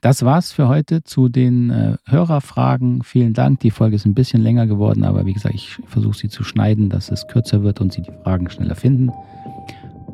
Das 0.02 0.24
war's 0.24 0.52
für 0.52 0.68
heute 0.68 1.04
zu 1.04 1.28
den 1.30 1.70
äh, 1.70 1.98
Hörerfragen. 2.06 3.04
Vielen 3.04 3.34
Dank. 3.34 3.60
Die 3.62 3.72
Folge 3.72 3.96
ist 3.96 4.06
ein 4.06 4.14
bisschen 4.14 4.42
länger 4.42 4.68
geworden, 4.68 5.04
aber 5.04 5.26
wie 5.26 5.34
gesagt, 5.34 5.56
ich 5.56 5.78
versuche 5.86 6.18
sie 6.18 6.30
zu 6.30 6.44
schneiden, 6.44 6.90
dass 6.90 7.10
es 7.10 7.28
kürzer 7.28 7.64
wird 7.64 7.82
und 7.82 7.94
Sie 7.94 8.02
die 8.02 8.12
Fragen 8.24 8.50
schneller 8.50 8.76
finden. 8.76 9.12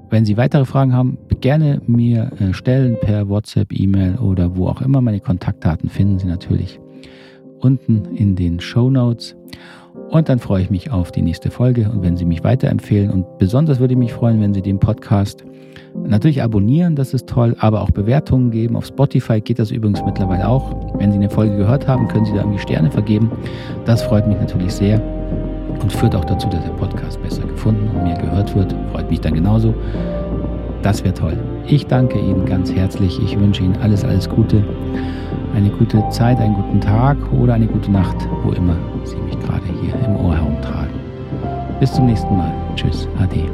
Wenn 0.10 0.26
Sie 0.26 0.38
weitere 0.38 0.66
Fragen 0.66 0.94
haben, 0.94 1.18
gerne 1.42 1.82
mir 1.88 2.32
äh, 2.40 2.54
stellen 2.54 2.98
per 3.02 3.28
WhatsApp, 3.28 3.74
E-Mail 3.74 4.16
oder 4.18 4.56
wo 4.56 4.68
auch 4.68 4.82
immer. 4.82 5.02
Meine 5.02 5.20
Kontaktdaten 5.20 5.90
finden 5.90 6.20
Sie 6.20 6.28
natürlich 6.28 6.80
unten 7.64 8.16
in 8.16 8.36
den 8.36 8.60
Show 8.60 8.90
Notes. 8.90 9.36
Und 10.10 10.30
dann 10.30 10.40
freue 10.40 10.64
ich 10.64 10.70
mich 10.70 10.92
auf 10.92 11.12
die 11.12 11.22
nächste 11.22 11.52
Folge 11.52 11.90
und 11.90 12.02
wenn 12.02 12.18
Sie 12.18 12.26
mich 12.26 12.44
weiterempfehlen. 12.44 13.10
Und 13.10 13.38
besonders 13.38 13.80
würde 13.80 13.94
ich 13.94 14.00
mich 14.00 14.14
freuen, 14.14 14.42
wenn 14.42 14.54
Sie 14.54 14.62
den 14.62 14.80
Podcast 14.80 15.44
natürlich 15.96 16.42
abonnieren, 16.42 16.96
das 16.96 17.14
ist 17.14 17.28
toll, 17.28 17.56
aber 17.60 17.82
auch 17.82 17.92
Bewertungen 17.92 18.52
geben. 18.52 18.76
Auf 18.76 18.86
Spotify 18.86 19.40
geht 19.42 19.60
das 19.60 19.72
übrigens 19.72 20.04
mittlerweile 20.04 20.48
auch. 20.48 20.98
Wenn 21.00 21.12
Sie 21.12 21.18
eine 21.18 21.30
Folge 21.30 21.58
gehört 21.58 21.88
haben, 21.88 22.08
können 22.08 22.26
Sie 22.26 22.34
da 22.34 22.40
irgendwie 22.40 22.60
Sterne 22.60 22.92
vergeben. 22.92 23.32
Das 23.86 24.02
freut 24.02 24.28
mich 24.28 24.38
natürlich 24.38 24.74
sehr 24.74 25.02
und 25.82 25.92
führt 25.92 26.16
auch 26.16 26.26
dazu, 26.26 26.48
dass 26.50 26.64
der 26.64 26.72
Podcast 26.72 27.22
besser 27.22 27.44
gefunden 27.44 27.88
und 27.96 28.04
mehr 28.04 28.18
gehört 28.18 28.56
wird. 28.56 28.76
Freut 28.92 29.10
mich 29.10 29.22
dann 29.22 29.34
genauso. 29.34 29.74
Das 30.82 31.04
wäre 31.04 31.14
toll. 31.14 31.38
Ich 31.68 31.86
danke 31.86 32.20
Ihnen 32.20 32.46
ganz 32.46 32.74
herzlich. 32.74 33.20
Ich 33.24 33.40
wünsche 33.40 33.64
Ihnen 33.64 33.78
alles, 33.78 34.04
alles 34.04 34.30
Gute 34.30 34.64
eine 35.54 35.70
gute 35.70 36.08
Zeit, 36.10 36.40
einen 36.40 36.56
guten 36.56 36.82
Tag 36.82 37.18
oder 37.32 37.54
eine 37.54 37.68
gute 37.68 37.92
Nacht, 37.92 38.16
wo 38.44 38.52
immer 38.52 38.76
Sie 39.04 39.18
mich 39.18 39.40
gerade 39.40 39.66
hier 39.82 39.94
im 40.06 40.16
Ohr 40.18 40.36
herumtragen. 40.36 40.94
Bis 41.80 41.94
zum 41.94 42.06
nächsten 42.06 42.36
Mal. 42.36 42.52
Tschüss. 42.76 43.08
Ade. 43.20 43.50